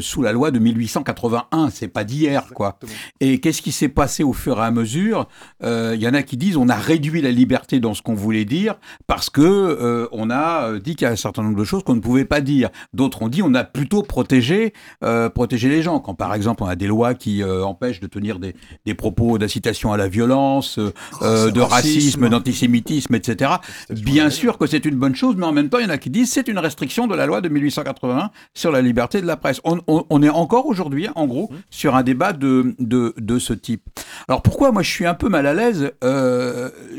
[0.00, 1.68] sous la loi de 1881.
[1.70, 2.78] C'est pas d'hier, quoi.
[3.20, 5.28] Et qu'est-ce qui s'est passé au fur et à mesure?
[5.62, 8.46] Il y en a qui disent on a réduit la liberté dans ce qu'on voulait
[8.46, 8.76] dire
[9.06, 12.70] parce que on a dit qu'à certain nombre de choses qu'on ne pouvait pas dire.
[12.94, 14.72] D'autres ont dit on a plutôt protégé,
[15.04, 16.00] euh, protégé les gens.
[16.00, 18.54] Quand par exemple on a des lois qui euh, empêchent de tenir des,
[18.86, 20.92] des propos d'incitation à la violence, euh,
[21.22, 23.50] euh, de racisme, d'antisémitisme, etc.
[23.90, 25.98] Bien sûr que c'est une bonne chose, mais en même temps il y en a
[25.98, 29.36] qui disent c'est une restriction de la loi de 1881 sur la liberté de la
[29.36, 29.60] presse.
[29.64, 33.52] On, on- on est encore aujourd'hui, en gros, sur un débat de, de, de ce
[33.52, 33.82] type.
[34.28, 35.90] Alors pourquoi moi je suis un peu mal à l'aise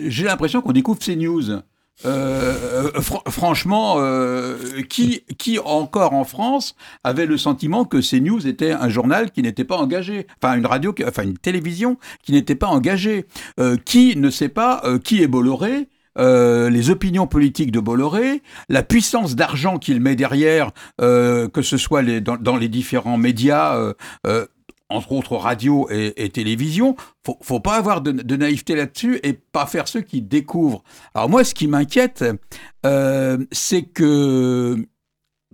[0.07, 1.61] J'ai l'impression qu'on découvre ces news.
[2.05, 4.55] Euh, fr- franchement, euh,
[4.89, 9.65] qui, qui encore en France avait le sentiment que CNews était un journal qui n'était
[9.65, 13.25] pas engagé, enfin une radio, qui- enfin une télévision qui n'était pas engagée?
[13.59, 15.89] Euh, Qui ne sait pas euh, qui est Bolloré?
[16.17, 21.77] Euh, les opinions politiques de Bolloré, la puissance d'argent qu'il met derrière, euh, que ce
[21.77, 23.93] soit les, dans, dans les différents médias, euh,
[24.27, 24.45] euh,
[24.89, 29.65] entre autres radio et, et télévision, faut, faut pas avoir de, naïveté là-dessus et pas
[29.65, 30.83] faire ceux qui découvrent.
[31.13, 32.25] Alors moi, ce qui m'inquiète,
[32.85, 34.87] euh, c'est que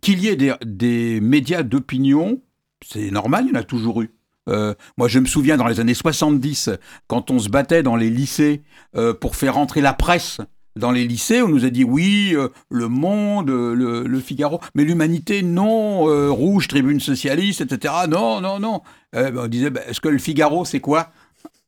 [0.02, 2.42] qu'il y ait des, médias d'opinion,
[2.86, 4.12] c'est normal, il y en a toujours eu.
[4.48, 6.70] Euh, moi, je me souviens dans les années 70,
[7.08, 8.62] quand on se battait dans les lycées
[8.96, 10.42] euh, pour faire entrer la presse
[10.78, 14.84] dans les lycées, on nous a dit oui, euh, le Monde, euh, le, Figaro, mais
[14.84, 17.94] l'Humanité, non, euh, Rouge, Tribune socialiste, etc.
[18.10, 18.82] Non, non, non.
[19.14, 21.12] Ben, on disait, ben, est-ce que le Figaro, c'est quoi?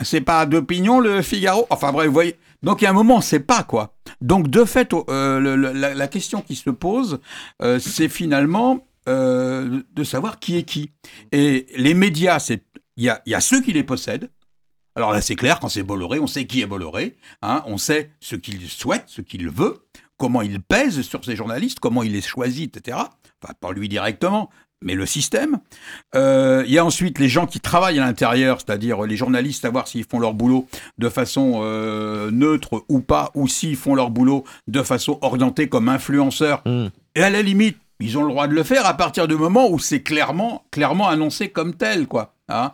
[0.01, 1.65] C'est pas d'opinion, le Figaro?
[1.69, 2.35] Enfin bref, vous voyez.
[2.63, 3.93] Donc il y a un moment, sait pas quoi.
[4.19, 7.19] Donc de fait, la, question qui se pose,
[7.79, 10.91] c'est finalement de savoir qui est qui.
[11.31, 12.63] Et les médias, c'est
[12.95, 14.29] il y a ceux qui les possèdent.
[14.97, 18.09] Alors là, c'est clair, quand c'est Bolloré, on sait qui est Bolloré, hein, on sait
[18.19, 19.85] ce qu'il souhaite, ce qu'il veut,
[20.17, 22.97] comment il pèse sur ses journalistes, comment il les choisit, etc.
[23.39, 24.49] Enfin, pas lui directement,
[24.81, 25.59] mais le système.
[26.15, 29.87] Euh, Il y a ensuite les gens qui travaillent à l'intérieur, c'est-à-dire les journalistes, savoir
[29.87, 30.67] s'ils font leur boulot
[30.97, 35.89] de façon euh, neutre ou pas, ou s'ils font leur boulot de façon orientée comme
[35.89, 36.63] influenceurs.
[36.65, 36.87] Mm.
[37.13, 39.69] Et à la limite, ils ont le droit de le faire à partir du moment
[39.69, 42.33] où c'est clairement, clairement annoncé comme tel, quoi.
[42.49, 42.73] Hein.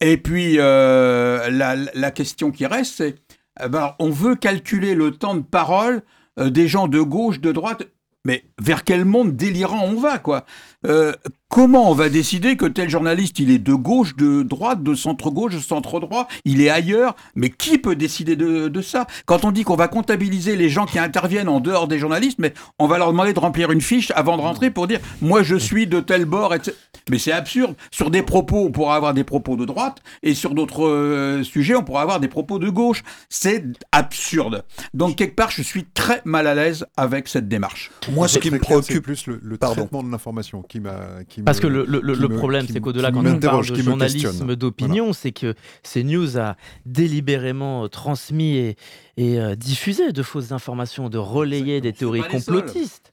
[0.00, 3.16] Et puis euh, la, question qui reste, c'est,
[3.62, 6.02] eh ben, on veut calculer le temps de parole
[6.38, 7.82] euh, des gens de gauche, de droite.
[8.26, 10.44] Mais vers quel monde délirant on va, quoi
[10.86, 11.12] Euh,
[11.50, 15.56] Comment on va décider que tel journaliste, il est de gauche, de droite, de centre-gauche,
[15.56, 17.16] de centre-droit, il est ailleurs?
[17.34, 19.08] Mais qui peut décider de, de ça?
[19.26, 22.54] Quand on dit qu'on va comptabiliser les gens qui interviennent en dehors des journalistes, mais
[22.78, 25.56] on va leur demander de remplir une fiche avant de rentrer pour dire «moi je
[25.56, 26.76] suis de tel bord», etc.
[27.10, 27.74] Mais c'est absurde.
[27.90, 31.74] Sur des propos, on pourra avoir des propos de droite, et sur d'autres euh, sujets,
[31.74, 33.02] on pourra avoir des propos de gauche.
[33.28, 34.64] C'est absurde.
[34.94, 37.90] Donc quelque part, je suis très mal à l'aise avec cette démarche.
[38.12, 41.24] Moi, ce qui me préoccupe, plus le, le traitement de l'information qui m'a.
[41.28, 43.38] qui Parce me- que le, le- le- qui le me- problème, c'est qu'au-delà, quand on
[43.40, 48.76] parle de journalisme d'opinion, c'est que CNews a délibérément euh, transmis et,
[49.16, 53.12] et, euh, diffusé de fausses informations, de relayer des théories complotistes.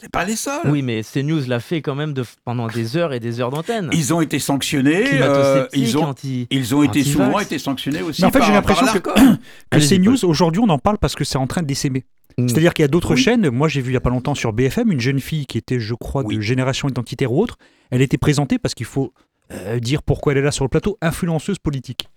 [0.00, 0.60] C'est pas les seuls.
[0.66, 3.90] Oui, mais CNews l'a fait quand même de, pendant des heures et des heures d'antenne.
[3.92, 5.20] Ils ont été sanctionnés.
[5.22, 8.20] euh, ils ont, anti- ils ont été souvent été sanctionnés aussi.
[8.22, 9.00] Mais en fait, j'ai l'impression que-
[9.70, 12.04] que CNews, aujourd'hui, on en parle parce que c'est en train de s'aimer.
[12.38, 12.48] Mm.
[12.48, 13.20] C'est-à-dire qu'il y a d'autres Oui.
[13.20, 13.50] chaînes.
[13.50, 15.80] Moi, j'ai vu il n'y a pas longtemps sur BFM une jeune fille qui était,
[15.80, 17.58] je crois, de génération identitaire ou autre.
[17.90, 19.12] Elle était présentée parce qu'il faut
[19.52, 22.08] euh, dire pourquoi elle est là sur le plateau, influenceuse politique.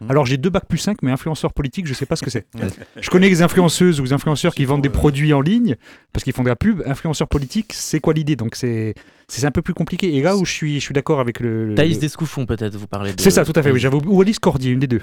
[0.00, 0.10] Mm.
[0.10, 2.46] Alors j'ai deux bacs plus 5, mais influenceur politique, je sais pas ce que c'est.
[3.00, 5.74] je connais les influenceuses ou les influenceurs qui vendent des produits en ligne
[6.12, 6.82] parce qu'ils font de la pub.
[6.86, 8.36] Influenceur politique, c'est quoi l'idée?
[8.36, 8.94] Donc c'est
[9.28, 10.14] c'est un peu plus compliqué.
[10.16, 11.66] Et là où je suis, je suis d'accord avec le.
[11.68, 13.20] le- Thaïs Descouffon, peut-être, vous parlez de.
[13.20, 13.70] C'est ça, tout à fait.
[13.72, 15.02] Oui, oublié- ou Alice Cordier, une des deux.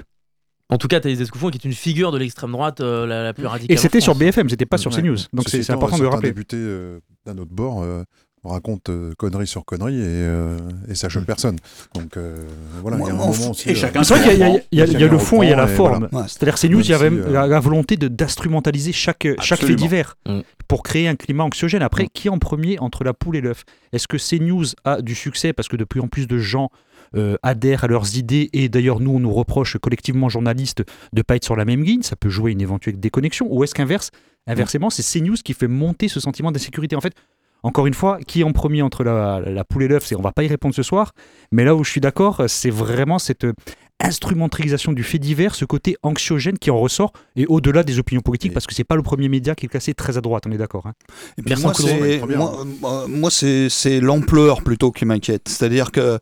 [0.68, 3.32] En tout cas, Thaïs Descouffon, qui est une figure de l'extrême droite euh, la, la
[3.32, 3.72] plus radicale.
[3.72, 4.14] Et c'était sur.
[4.16, 5.00] BFM, c'était pas sur Ouais.
[5.00, 5.16] CNews.
[5.32, 6.30] Donc c'est important de le rappeler.
[6.30, 8.02] députés euh, d'un autre bord euh,
[8.42, 10.58] racontent euh, conneries sur conneries et, euh,
[10.88, 11.56] et ça choque personne.
[11.94, 12.44] Donc euh,
[12.82, 13.68] voilà, il y a un moment aussi.
[13.68, 14.92] et euh, chacun C'est vrai qu'il y a- il y a- il y a, il
[14.92, 16.08] y a Chacun le fond et il y a la forme.
[16.10, 16.24] voilà.
[16.24, 16.28] Ouais.
[16.28, 19.26] C'est-à-dire CNews, il y a Même même si, euh, la, la volonté de- d'instrumentaliser chaque,
[19.40, 20.40] chaque fait divers Mm.
[20.68, 21.82] pour créer un climat anxiogène.
[21.82, 22.08] Après, Mm.
[22.12, 23.64] qui en premier entre la poule et l'œuf?
[23.92, 25.52] Est-ce que CNews a du succès?
[25.52, 26.70] Parce que de plus en plus de gens
[27.16, 31.36] euh, adhèrent à leurs idées et d'ailleurs nous on nous reproche collectivement journalistes de pas
[31.36, 34.10] être sur la même ligne, ça peut jouer une éventuelle déconnexion ou est-ce qu'inverse?
[34.46, 37.14] Inversement c'est CNews qui fait monter ce sentiment d'insécurité en fait
[37.62, 40.22] encore une fois, qui est en premier entre la, la poule et l'œuf C'est on
[40.22, 41.12] va pas y répondre ce soir,
[41.50, 43.54] mais là où je suis d'accord, c'est vraiment cette euh,
[43.98, 48.52] instrumentalisation du fait divers, ce côté anxiogène qui en ressort, et au-delà des opinions politiques,
[48.52, 50.58] parce que c'est pas le premier média qui est classé très à droite, on est
[50.58, 50.86] d'accord.
[50.86, 50.92] hein.
[51.38, 55.48] Et puis Merci moi, c'est, moi, c'est, c'est l'ampleur plutôt qui m'inquiète.
[55.48, 56.18] C'est-à-dire que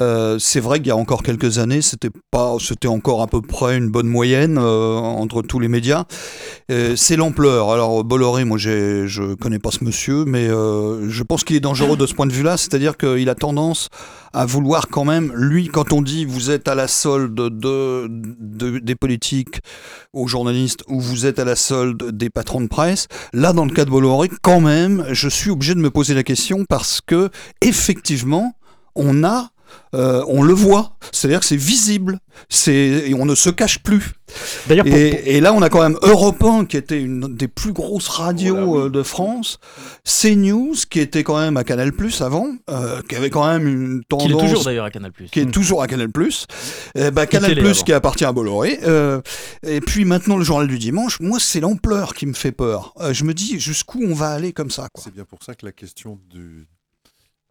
[0.00, 3.40] Euh, c'est vrai qu'il y a encore quelques années, c'était pas, c'était encore à peu
[3.40, 6.04] près une bonne moyenne euh, entre tous les médias.
[6.70, 7.70] Euh, c'est l'ampleur.
[7.70, 11.96] Alors Bolloré, moi, j'ai, je connais pas ce monsieur, mais je pense qu'il est dangereux
[11.96, 12.56] de ce point de vue-là.
[12.56, 13.88] C'est-à-dire qu'il a tendance
[14.32, 18.78] à vouloir quand même, lui, quand on dit vous êtes à la solde de, de-
[18.80, 19.60] des politiques
[20.12, 23.70] aux journalistes ou vous êtes à la solde des patrons de presse, là, dans le
[23.70, 27.30] cas de Bolloré, quand même, je suis obligé de me poser la question parce que
[27.60, 28.54] effectivement,
[28.96, 29.50] on a
[29.94, 32.18] euh, on le voit, c'est-à-dire que c'est visible,
[32.48, 32.72] c'est
[33.06, 34.12] et on ne se cache plus.
[34.66, 37.46] D'ailleurs, pour- Et, et là, on a quand même Europe 1, qui était une des
[37.46, 38.56] plus grosses radios
[38.86, 39.58] euh, de France,
[40.04, 44.02] CNews, qui était quand même à Canal Plus avant, euh, qui avait quand même une
[44.04, 44.26] tendance.
[44.26, 45.12] Qu'il est toujours d'ailleurs à Canal+.
[45.30, 46.46] Qui est toujours à Canal Plus,
[46.98, 49.20] euh, bah, Canal Plus qui appartient à Bolloré, euh,
[49.66, 51.20] et puis maintenant le journal du dimanche.
[51.20, 52.94] Moi, c'est l'ampleur qui me fait peur.
[53.00, 54.88] Euh, je me dis jusqu'où on va aller comme ça.
[55.00, 56.66] C'est bien pour ça que la question du-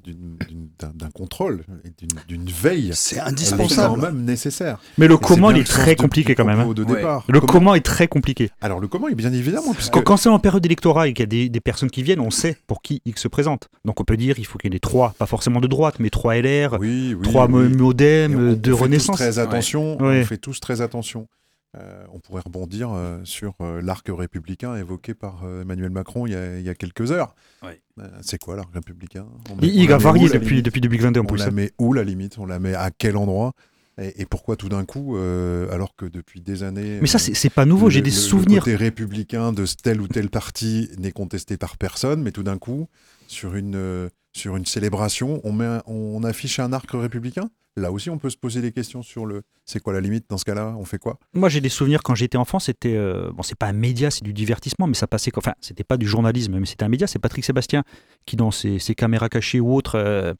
[0.06, 1.90] d'un contrôle et
[2.28, 3.96] d'une- veille C'est est indispensable.
[3.96, 4.78] quand même nécessaire.
[4.98, 6.60] mais le Et comment, bien il est très compliqué quand même.
[6.60, 6.74] hein.
[6.74, 6.96] de Ouais.
[6.96, 7.24] départ.
[7.28, 8.50] Le Comment- comment est très compliqué.
[8.62, 11.22] Alors le comment est bien évidemment puisque Quand, quand c'est en période d'électorat et qu'il
[11.24, 13.70] y a des, des personnes qui viennent, on sait pour qui ils se présentent.
[13.86, 15.96] Donc on peut dire il faut qu'il y ait des trois, pas forcément de droite,
[16.00, 17.52] mais trois LR, oui, oui, trois oui.
[17.52, 19.16] mo- Et modem, on- on de fait tous renaissance.
[19.18, 20.02] Très attention.
[20.02, 20.22] Ouais.
[20.22, 21.28] On fait tous très attention.
[21.76, 26.34] Euh, on pourrait rebondir euh, sur euh, l'arc républicain évoqué par euh, Emmanuel Macron il
[26.34, 27.34] y a, il y a quelques heures.
[27.64, 27.82] Ouais.
[28.00, 29.26] Euh, c'est quoi l'arc républicain?
[29.50, 31.40] On met- Il, on a varié depuis, depuis 2022 en On plus.
[31.40, 31.52] la hein.
[31.52, 32.38] met où la limite?
[32.38, 33.54] On la met à quel endroit?
[34.00, 37.00] Et, et pourquoi tout d'un coup, euh, alors que depuis des années.
[37.02, 37.88] Mais ça, c'est c'est pas nouveau.
[37.88, 38.58] le- J'ai des le- souvenirs.
[38.66, 42.58] Le côté républicain de tel ou tel parti n'est contesté par personne, mais tout d'un
[42.60, 42.88] coup,
[43.28, 47.50] sur une, euh, sur une célébration, on, met on affiche un arc républicain?
[47.76, 50.26] Là aussi, on peut se poser des questions sur le c'est quoi la limite?
[50.30, 51.18] Dans ce cas-là On fait quoi?
[51.34, 52.60] Moi, j'ai des souvenirs quand j'étais enfant.
[52.60, 55.32] C'était euh, bon, c'est pas un média, c'est du divertissement, mais ça passait.
[55.36, 57.08] Enfin, c'était pas du journalisme, mais c'était un média.
[57.08, 57.84] C'est Patrick Sébastien
[58.28, 60.34] qui, dans ses, ses caméras cachées ou autres, euh,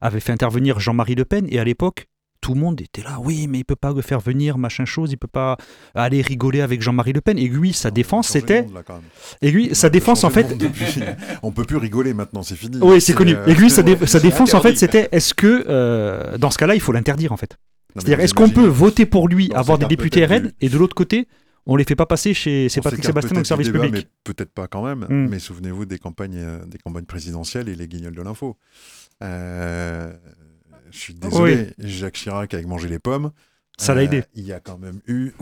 [0.00, 1.46] avait fait intervenir Jean-Marie Le Pen.
[1.50, 2.08] Et à l'époque,
[2.48, 3.18] tout le monde était là.
[3.22, 5.12] Oui, mais il peut pas le faire venir, machin chose.
[5.12, 5.58] Il peut pas
[5.94, 7.36] aller rigoler avec Jean-Marie Le Pen.
[7.36, 8.64] Et lui, sa défense, c'était.
[9.42, 10.46] Et lui, sa défense, en fait.
[11.42, 12.78] on peut plus rigoler maintenant, c'est fini.
[12.80, 13.34] Oui, c'est connu.
[13.34, 16.56] euh, Et lui, sa, dé- sa défense, en fait, c'était est-ce que, euh, dans ce
[16.56, 17.58] cas-là, il faut l'interdire, en fait?
[17.94, 21.28] C'est-à-dire, est-ce qu'on peut voter pour lui, avoir des députés RN, et de l'autre côté,
[21.66, 24.32] on les fait pas passer chez c'est Patrick Sébastien dans le service débat, public Mais
[24.32, 25.04] peut-être pas quand même.
[25.06, 25.28] Hmm.
[25.28, 28.56] Mais souvenez-vous des campagnes, euh, des campagnes présidentielles et les guignols de l'info.
[29.22, 30.10] Euh,
[30.90, 33.30] je suis désolé, Jacques Chirac avec manger les pommes.
[33.78, 34.24] Ça l'a euh, aidé.
[34.34, 35.32] Il y a quand même eu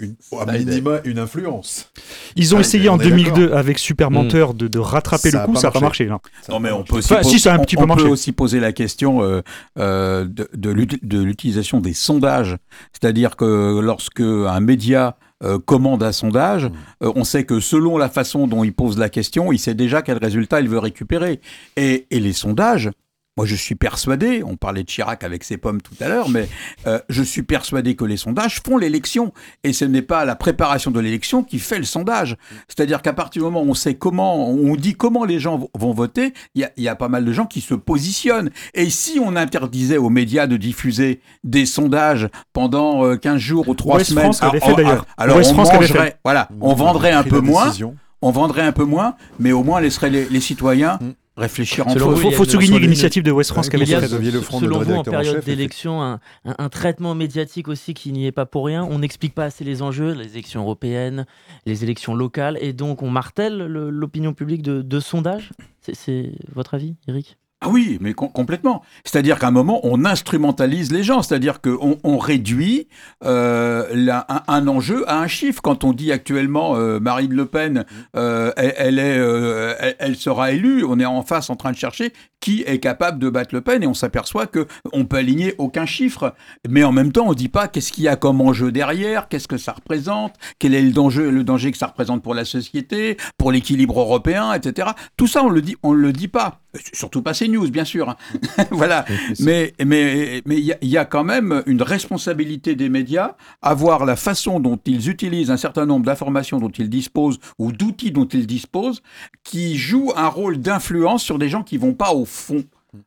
[0.00, 1.90] une, à minima une influence.
[2.36, 5.46] Ils ont Ouais, essayé en est 2002 avec Super Menteur de, de rattraper Ça le
[5.46, 6.06] coup, pas ça n'a pas marché.
[6.06, 6.20] non.
[6.60, 8.04] Mais on peut aussi, Enfin, pos- si, ça a un on- petit peu on marché.
[8.04, 9.42] peut aussi poser la question euh,
[9.78, 12.56] euh, de, de l'ut- de l'utilisation des sondages.
[12.92, 16.72] C'est-à-dire que lorsque un média euh, commande un sondage, Mm.
[17.04, 20.02] euh, on sait que selon la façon dont il pose la question, il sait déjà
[20.02, 21.40] quel résultat il veut récupérer.
[21.76, 22.90] Et, et les sondages,
[23.38, 26.48] moi je suis persuadé, on parlait de Chirac avec ses pommes tout à l'heure, mais
[26.88, 29.32] euh, je suis persuadé que les sondages font l'élection.
[29.62, 32.36] Et ce n'est pas la préparation de l'élection qui fait le sondage.
[32.66, 35.92] C'est-à-dire qu'à partir du moment où on sait comment, on dit comment les gens vont
[35.92, 38.50] voter, il y a, il y a pas mal de gens qui se positionnent.
[38.74, 43.74] Et si on interdisait aux médias de diffuser des sondages pendant euh, 15 jours ou
[43.76, 45.06] 3 Ouest semaines, France ah, fait, ah, d'ailleurs.
[45.16, 47.94] alors Ouest on mangerait, voilà, on vendrait un peu moins, décision.
[48.20, 51.12] on vendrait un peu moins, mais au moins laisserait les, les citoyens Mm.
[51.38, 54.00] Réfléchir en Selon vous, faut, souligner l'initiative de West France qui avait Il y a,
[54.00, 54.14] Vous fait.
[54.14, 57.94] aviez le front de selon vous, en période d'élection, un, un- un traitement médiatique aussi
[57.94, 58.84] qui n'y est pas pour rien.
[58.84, 61.26] On n'explique pas assez les enjeux, les élections européennes,
[61.66, 65.50] les élections locales, et donc on martèle le- l'opinion publique de, de sondages.
[65.80, 67.38] C'est- C'est votre avis, Eric?
[67.60, 68.82] Ah oui, mais com- complètement.
[69.04, 71.22] C'est-à-dire qu'à un moment, on instrumentalise les gens.
[71.22, 72.86] C'est-à-dire qu'on on réduit
[73.24, 75.60] euh, la- un, un enjeu à un chiffre.
[75.60, 77.84] Quand on dit actuellement euh, Marine Le Pen,
[78.16, 81.72] euh, elle, elle est, euh, elle, elle sera élue, on est en face en train
[81.72, 85.16] de chercher qui est capable de battre Le Pen et on s'aperçoit que on peut
[85.16, 86.36] aligner aucun chiffre.
[86.68, 89.48] Mais en même temps, on dit pas qu'est-ce qu'il y a comme enjeu derrière, qu'est-ce
[89.48, 93.16] que ça représente, quel est le danger, le danger que ça représente pour la société,
[93.36, 94.90] pour l'équilibre européen, etc.
[95.16, 96.60] Tout ça, on le dit, on le dit pas.
[96.92, 98.10] Surtout pas CNews, bien sûr.
[98.10, 98.16] hein.
[98.70, 99.04] voilà.
[99.40, 103.36] Mais mais mais il y, a- il y a quand même une responsabilité des médias
[103.62, 107.72] à voir la façon dont ils utilisent un certain nombre d'informations dont ils disposent ou
[107.72, 109.02] d'outils dont ils disposent
[109.44, 112.64] qui jouent un rôle d'influence sur des gens qui vont pas au fond.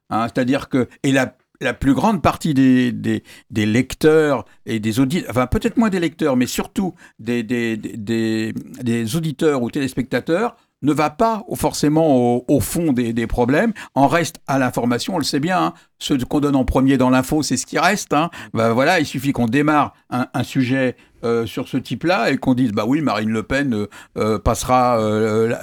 [0.09, 4.99] Hein, C'est-à-dire que et la la plus grande partie des, des, des lecteurs et des
[4.99, 8.51] auditeurs, enfin peut-être moins des lecteurs, mais surtout des, des, des-
[8.81, 14.59] des auditeurs ou téléspectateurs, ne va pas forcément au, fond des, problèmes, en reste à
[14.59, 15.73] l'information, on le sait bien, hein.
[15.99, 18.13] ce qu'on donne en premier dans l'info, c'est ce qui reste.
[18.13, 18.29] Hein.
[18.53, 22.71] Ben voilà, il suffit qu'on démarre un, sujet euh, sur ce type-là et qu'on dise,
[22.71, 24.99] bah oui, Marine Le Pen euh, euh, passera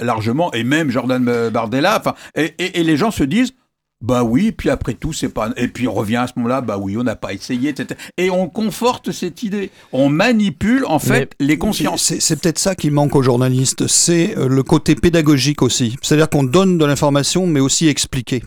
[0.01, 2.01] largement, et même Jordan Bardella,
[2.35, 3.53] et- et les gens se disent,
[4.01, 5.49] Bah oui, puis après tout, c'est pas.
[5.57, 7.99] Et puis on revient à ce moment-là, bah oui, on n'a pas essayé, etc.
[8.17, 9.71] Et on conforte cette idée.
[9.91, 12.13] On manipule, en fait, les consciences.
[12.19, 15.97] C'est peut-être ça qui manque aux journalistes, c'est euh, le côté pédagogique aussi.
[16.01, 18.41] C'est-à-dire qu'on donne de l'information, mais aussi expliquer.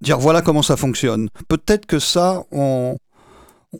[0.00, 1.28] Dire voilà comment ça fonctionne.
[1.46, 2.96] Peut-être que ça, on.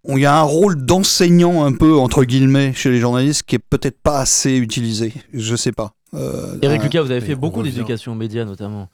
[0.07, 3.59] Il y a un rôle d'enseignant un peu, entre guillemets, chez les journalistes qui est
[3.71, 5.15] peut-être pas assez utilisé.
[5.33, 5.95] Je sais pas.
[6.15, 8.89] Euh, Eric Lucas, vous avez fait beaucoup d'éducation aux médias, notamment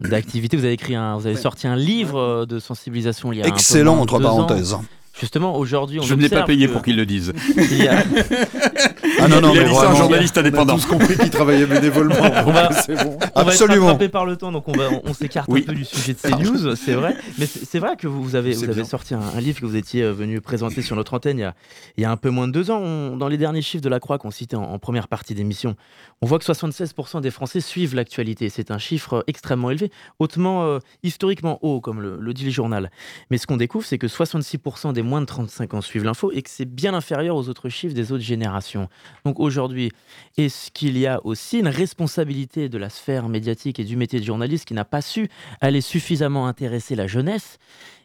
[0.00, 0.56] d'activités.
[0.56, 3.46] Vous avez écrit un, vous avez sorti un livre euh, de sensibilisation il y a
[3.46, 4.44] un peu Excellent, entre deux ans.
[4.46, 4.76] parenthèses.
[5.20, 7.32] Justement, aujourd'hui, on Je ne l'ai pas payé que pour qu'ils le disent.
[7.56, 8.02] il y a-
[9.24, 9.98] Ah non, non, Il a mais dit ça un vraiment.
[9.98, 10.74] journaliste On a indépendant.
[10.76, 12.14] tous compris qu'il travaillait bénévolement.
[12.46, 13.16] On va- donc c'est bon.
[13.16, 13.86] On va être Absolument.
[13.86, 15.62] rattrapé par le temps, donc on, va, on, on s'écarte Oui.
[15.66, 17.16] un peu du sujet de ces news, c'est vrai.
[17.38, 18.84] Mais c'est c'est vrai que vous, vous avez, C'est vous avez bien.
[18.84, 21.44] sorti un, un livre que vous étiez euh, venu présenter sur notre antenne il y
[21.44, 21.54] a,
[21.96, 22.78] il y a un peu moins de deux ans.
[22.80, 25.76] On- dans les derniers chiffres de la Croix qu'on citait en, en première partie d'émission,
[26.22, 28.48] on voit que 76% des Français suivent l'actualité.
[28.48, 32.90] C'est un chiffre extrêmement élevé, hautement euh, historiquement haut, comme le, le dit le journal.
[33.30, 36.42] Mais ce qu'on découvre, c'est que 66% des moins de 35 ans suivent l'info et
[36.42, 38.88] que c'est bien inférieur aux autres chiffres des autres générations.
[39.24, 39.90] Donc aujourd'hui,
[40.36, 44.24] est-ce qu'il y a aussi une responsabilité de la sphère médiatique et du métier de
[44.24, 45.30] journaliste qui n'a pas su
[45.62, 47.58] aller suffisamment intéresser la jeunesse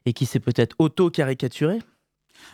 [0.06, 1.80] et qui s'est peut-être auto-caricaturé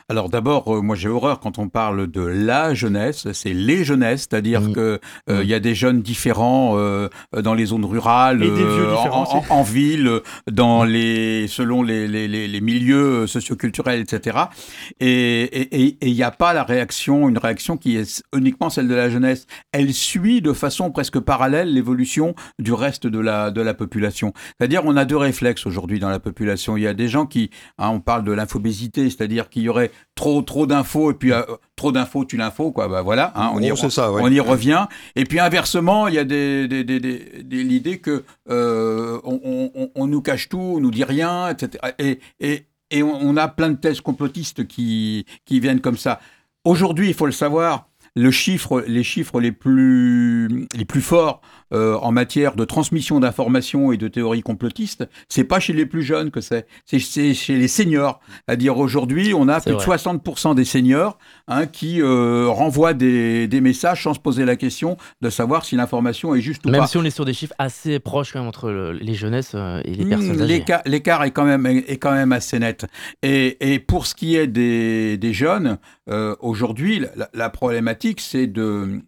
[0.09, 4.27] Alors d'abord, euh, moi j'ai horreur quand on parle de la jeunesse, c'est les jeunesses,
[4.29, 4.73] c'est-à-dire Mm.
[4.73, 5.47] que euh, Mm.
[5.47, 9.37] y a des jeunes différents euh, dans les zones rurales, Et des vieux différents en,
[9.49, 10.19] en- en ville,
[10.51, 14.37] dans les selon les, les, les, les milieux socioculturels, etc.
[14.99, 19.09] Et il n'y a pas la réaction, une réaction qui est uniquement celle de la
[19.09, 19.47] jeunesse.
[19.71, 24.33] Elle suit de façon presque parallèle l'évolution du reste de la de la population.
[24.59, 26.77] C'est-à-dire on a deux réflexes aujourd'hui dans la population.
[26.77, 29.91] Il y a des gens qui, hein, on parle de l'infobésité, c'est-à-dire qu'il y aurait
[30.15, 31.41] trop trop d'infos et puis euh,
[31.75, 32.87] trop d'infos tue l'info quoi.
[32.87, 34.21] Bah voilà, hein, on, y, Oh, c'est ça, ouais.
[34.23, 34.87] on y revient.
[35.15, 40.49] Et puis inversement, il y a des, des- des- l'idée que euh, on, nous cache
[40.49, 41.93] tout, on nous dit rien, etc.
[41.99, 46.19] Et, et, on a plein de thèses complotistes qui, qui viennent comme ça.
[46.63, 51.41] Aujourd'hui, il faut le savoir, le chiffre, les chiffres les plus, les plus forts
[51.73, 56.03] euh, en matière de transmission d'informations et de théories complotistes, c'est pas chez les plus
[56.03, 56.99] jeunes que c'est, c'est
[57.33, 58.19] chez les seniors.
[58.47, 59.97] C'est-à-dire aujourd'hui, on a plus de vrai.
[59.97, 64.95] 60% des seniors hein, qui euh, renvoient des, des messages sans se poser la question
[65.21, 66.87] de savoir si l'information est juste ou Même pas.
[66.87, 69.81] si on est sur des chiffres assez proches quand même entre le- les jeunesses euh,
[69.83, 70.45] et les Hmm, personnes âgées.
[70.59, 72.85] l'écart, l'écart est quand même est quand même assez net.
[73.23, 75.79] Et, et pour ce qui est des, des jeunes,
[76.09, 79.01] euh, aujourd'hui, la, la problématique c'est de,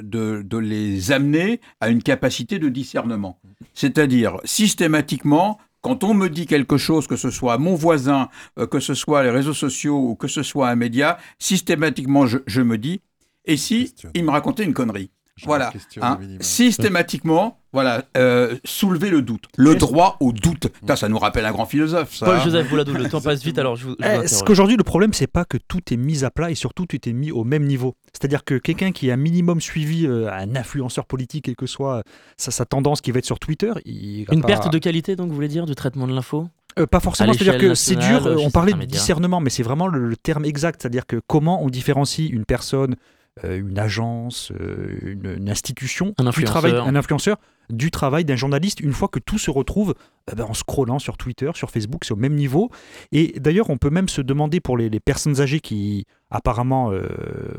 [0.00, 3.40] de de les amener à une capacité de discernement.
[3.74, 5.58] C'est-à-dire systématiquement.
[5.82, 8.28] Quand on me dit quelque chose, que ce soit mon voisin,
[8.58, 12.38] euh, que ce soit les réseaux sociaux ou que ce soit un média, systématiquement je,
[12.48, 13.02] je me dis,
[13.44, 15.10] et si il me racontait une connerie?
[15.44, 15.70] Voilà,
[16.00, 20.68] hein, systématiquement, voilà, euh, soulever le doute, le droit au doute.
[20.68, 22.26] Putain, ça nous rappelle un grand philosophe, ça.
[22.26, 22.40] Paul hein.
[22.44, 25.26] Joseph Bouladou, le temps passe vite alors je vous, Eh, ce qu'aujourd'hui, le problème, c'est
[25.26, 27.96] pas que tout est mis à plat et surtout tout est mis au même niveau.
[28.12, 32.02] C'est-à-dire que quelqu'un qui a un minimum suivi euh, un influenceur politique, quelle que soit
[32.36, 35.28] sa, sa tendance qui va être sur Twitter, il Une pas- perte de qualité donc
[35.28, 36.48] vous voulez dire du traitement de l'info?
[36.78, 38.26] Euh, pas forcément, c'est-à-dire que c'est dur.
[38.26, 40.80] euh, On parlait de discernement, mais c'est vraiment le, le terme exact.
[40.82, 42.96] C'est-à-dire que comment on différencie une personne, euh,
[43.44, 46.88] une agence, euh, une, une institution, Un du travail, influenceur.
[46.88, 47.36] un influenceur,
[47.68, 49.94] du travail d'un journaliste, une fois que tout se retrouve
[50.30, 52.70] euh, ben, en scrollant sur Twitter, sur Facebook, c'est au même niveau.
[53.12, 57.06] Et d'ailleurs, on peut même se demander pour les, les personnes âgées qui apparemment euh,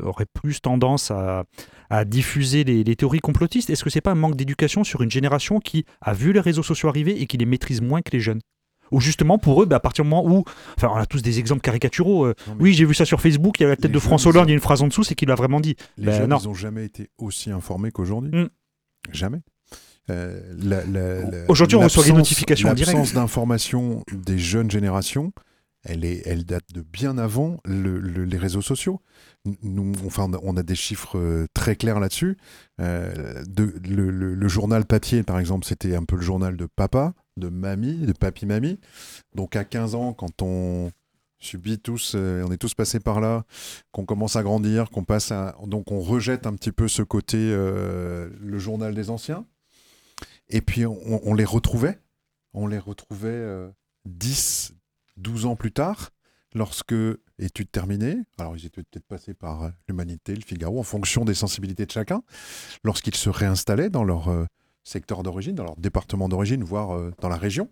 [0.02, 1.44] auraient plus tendance à,
[1.90, 5.10] à diffuser les, les théories complotistes, est-ce que c'est pas un manque d'éducation sur une
[5.10, 8.20] génération qui a vu les réseaux sociaux arriver et qui les maîtrise moins que les
[8.20, 8.40] jeunes?
[8.90, 10.44] Ou justement pour eux, ben, à partir du moment où,
[10.76, 12.26] enfin, on a tous des exemples caricaturaux.
[12.26, 14.30] euh, Non, oui, j'ai vu ça sur Facebook, il y a la tête de François
[14.30, 15.76] Hollande, il y a une phrase en dessous, c'est qu'il a vraiment dit.
[15.96, 16.38] Les Ben, jeunes, non.
[16.38, 18.30] ils n'ont jamais été aussi informés qu'aujourd'hui.
[18.32, 18.48] Mm.
[19.12, 19.38] Jamais.
[20.10, 22.96] Euh, la- la- la- Aujourd'hui, on reçoit des notifications en direct.
[22.96, 25.32] L'absence d'information des jeunes générations,
[25.84, 29.00] elle, est, elle date de bien avant le- le- les réseaux sociaux.
[29.62, 32.36] Nous, enfin, on a, des chiffres euh, très clairs là-dessus.
[32.80, 36.66] Euh, de- le, le- le journal papier, par exemple, c'était un peu le journal de
[36.74, 38.78] papa, de mamie, de papy-mamie.
[39.34, 40.90] Donc à 15 ans, quand on
[41.38, 43.44] subit tous, euh, on est tous passés par là,
[43.92, 45.56] qu'on commence à grandir, qu'on passe à...
[45.66, 49.46] Donc on rejette un petit peu ce côté, euh, le journal des anciens.
[50.50, 51.98] Et puis on, les retrouvait.
[52.54, 53.68] On les retrouvait euh,
[54.06, 54.74] 10,
[55.18, 56.10] 12 ans plus tard,
[56.54, 56.94] lorsque
[57.38, 61.34] études terminées, alors ils étaient peut-être passés par euh, l'Humanité, le Figaro, en fonction des
[61.34, 62.22] sensibilités de chacun,
[62.82, 64.28] lorsqu'ils se réinstallaient dans leur
[64.88, 67.70] secteur d'origine, dans leur département d'origine, voire euh, dans la région,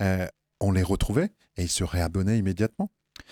[0.00, 0.26] euh,
[0.60, 2.90] on les retrouvait et ils se réabonnaient immédiatement.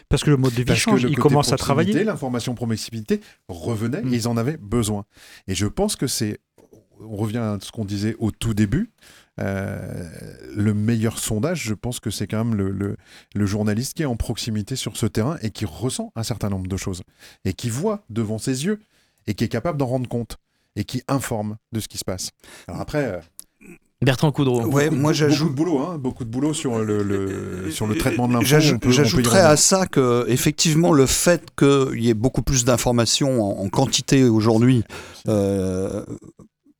[0.08, 2.04] Parce que le mode de vie Parce change, ils commencent à travailler.
[2.04, 4.12] L'information proximité revenait Mm.
[4.12, 5.04] et ils en avaient besoin.
[5.46, 6.38] Et je pense que c'est,
[7.00, 8.90] on revient à ce qu'on disait au tout début,
[9.38, 12.96] le meilleur sondage, je pense que c'est quand même le,
[13.34, 16.66] le, journaliste qui est en proximité sur ce terrain et qui ressent un certain nombre
[16.66, 17.02] de choses
[17.46, 18.80] et qui voit devant ses yeux
[19.26, 20.36] et qui est capable d'en rendre compte
[20.80, 22.30] et qui informe de ce qui se passe.
[22.66, 23.20] Alors après,
[24.02, 24.64] Bertrand Coudreau.
[24.64, 28.28] Ouais, moi j'ajoute beaucoup de boulot, hein, beaucoup de boulot sur le, sur le traitement
[28.28, 28.46] de l'info.
[28.46, 34.24] J'ajouterais à ça que effectivement le fait qu'il y ait beaucoup plus d'informations en, quantité
[34.24, 34.84] aujourd'hui,
[35.28, 36.02] euh,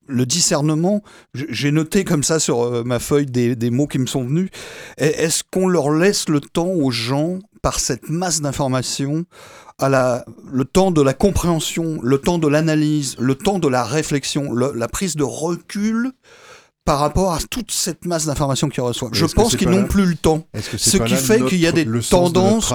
[0.07, 1.03] le discernement,
[1.35, 4.49] j'ai noté comme ça sur euh, ma feuille des, des mots qui me sont venus.
[4.97, 9.25] Est-ce qu'on leur laisse le temps aux gens par cette masse d'informations
[9.81, 13.85] à la, le temps de la compréhension, le temps de l'analyse, le temps de la
[13.85, 16.13] réflexion, la prise de recul
[16.85, 19.13] par rapport à toute cette masse d'informations qu'ils reçoivent.
[19.15, 20.47] Je pense qu'ils n'ont plus le temps.
[20.59, 22.73] Ce qui fait qu'il y a des tendances.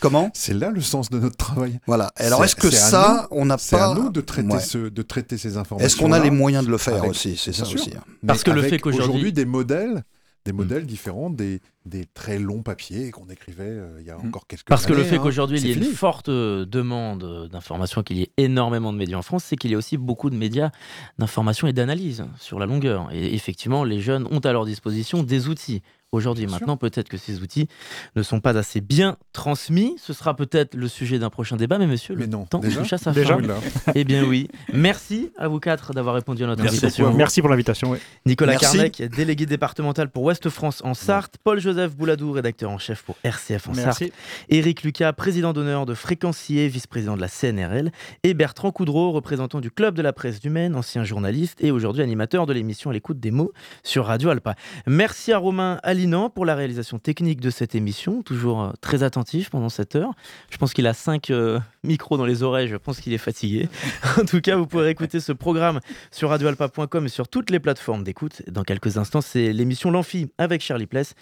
[0.00, 1.78] Comment C'est là le sens de notre travail.
[1.86, 2.10] Voilà.
[2.16, 5.38] Alors est-ce que ça, on n'a pas C'est à nous de traiter, ce, de traiter
[5.38, 5.86] ces informations.
[5.86, 7.36] Est-ce qu'on a les moyens de le faire aussi?
[7.36, 7.92] C'est ça aussi.
[7.96, 8.02] Hein.
[8.26, 10.04] Parce que le fait qu'aujourd'hui des modèles
[10.44, 10.56] des hmm.
[10.56, 14.28] modèles différents des, des très longs papiers qu'on écrivait euh, il y a hmm.
[14.28, 14.94] encore quelques Parce années.
[14.94, 15.22] Parce que le fait hein.
[15.22, 19.18] qu'aujourd'hui il y ait une forte euh, demande d'information, qu'il y ait énormément de médias
[19.18, 20.70] en France, c'est qu'il y a aussi beaucoup de médias
[21.18, 23.08] d'information et d'analyse sur la longueur.
[23.12, 25.82] Et effectivement, les jeunes ont à leur disposition des outils
[26.14, 26.46] aujourd'hui.
[26.46, 27.68] Maintenant, peut-être que ces outils
[28.16, 29.96] ne sont pas assez bien transmis.
[29.98, 33.12] Ce sera peut-être le sujet d'un prochain débat, mais monsieur, le temps déjà chasse à
[33.12, 33.36] déjà
[33.94, 34.48] Eh bien oui.
[34.72, 37.12] Merci à vous quatre d'avoir répondu à notre invitation.
[37.12, 37.96] Merci pour l'invitation.
[38.26, 41.36] Nicolas Carnec, délégué départemental pour Ouest France en Sarthe.
[41.74, 44.04] Paul-Joseph Bouladou, rédacteur en chef pour RCF en Sarthe.
[44.48, 47.90] Éric Lucas, président d'honneur de Fréquencier, vice-président de la CNRL.
[48.22, 52.02] Et Bertrand Coudreau, représentant du Club de la presse du Maine, ancien journaliste et aujourd'hui
[52.02, 53.52] animateur de l'émission à l'écoute des mots
[53.82, 54.54] sur Radio Alpa.
[54.86, 59.50] Merci à Romain Ali pour la réalisation technique de cette émission, toujours euh, très attentif
[59.50, 60.12] pendant cette heure.
[60.50, 63.68] Je pense qu'il a cinq euh, micros dans les oreilles, je pense qu'il est fatigué.
[64.20, 65.80] en tout cas, vous pourrez écouter ce programme
[66.12, 68.42] sur radioalpa.com et sur toutes les plateformes d'écoute.
[68.48, 71.14] Dans quelques instants, c'est l'émission L'Amphi avec Charlie Pless.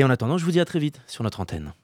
[0.00, 1.74] Et en attendant, je vous dis à très vite sur notre antenne.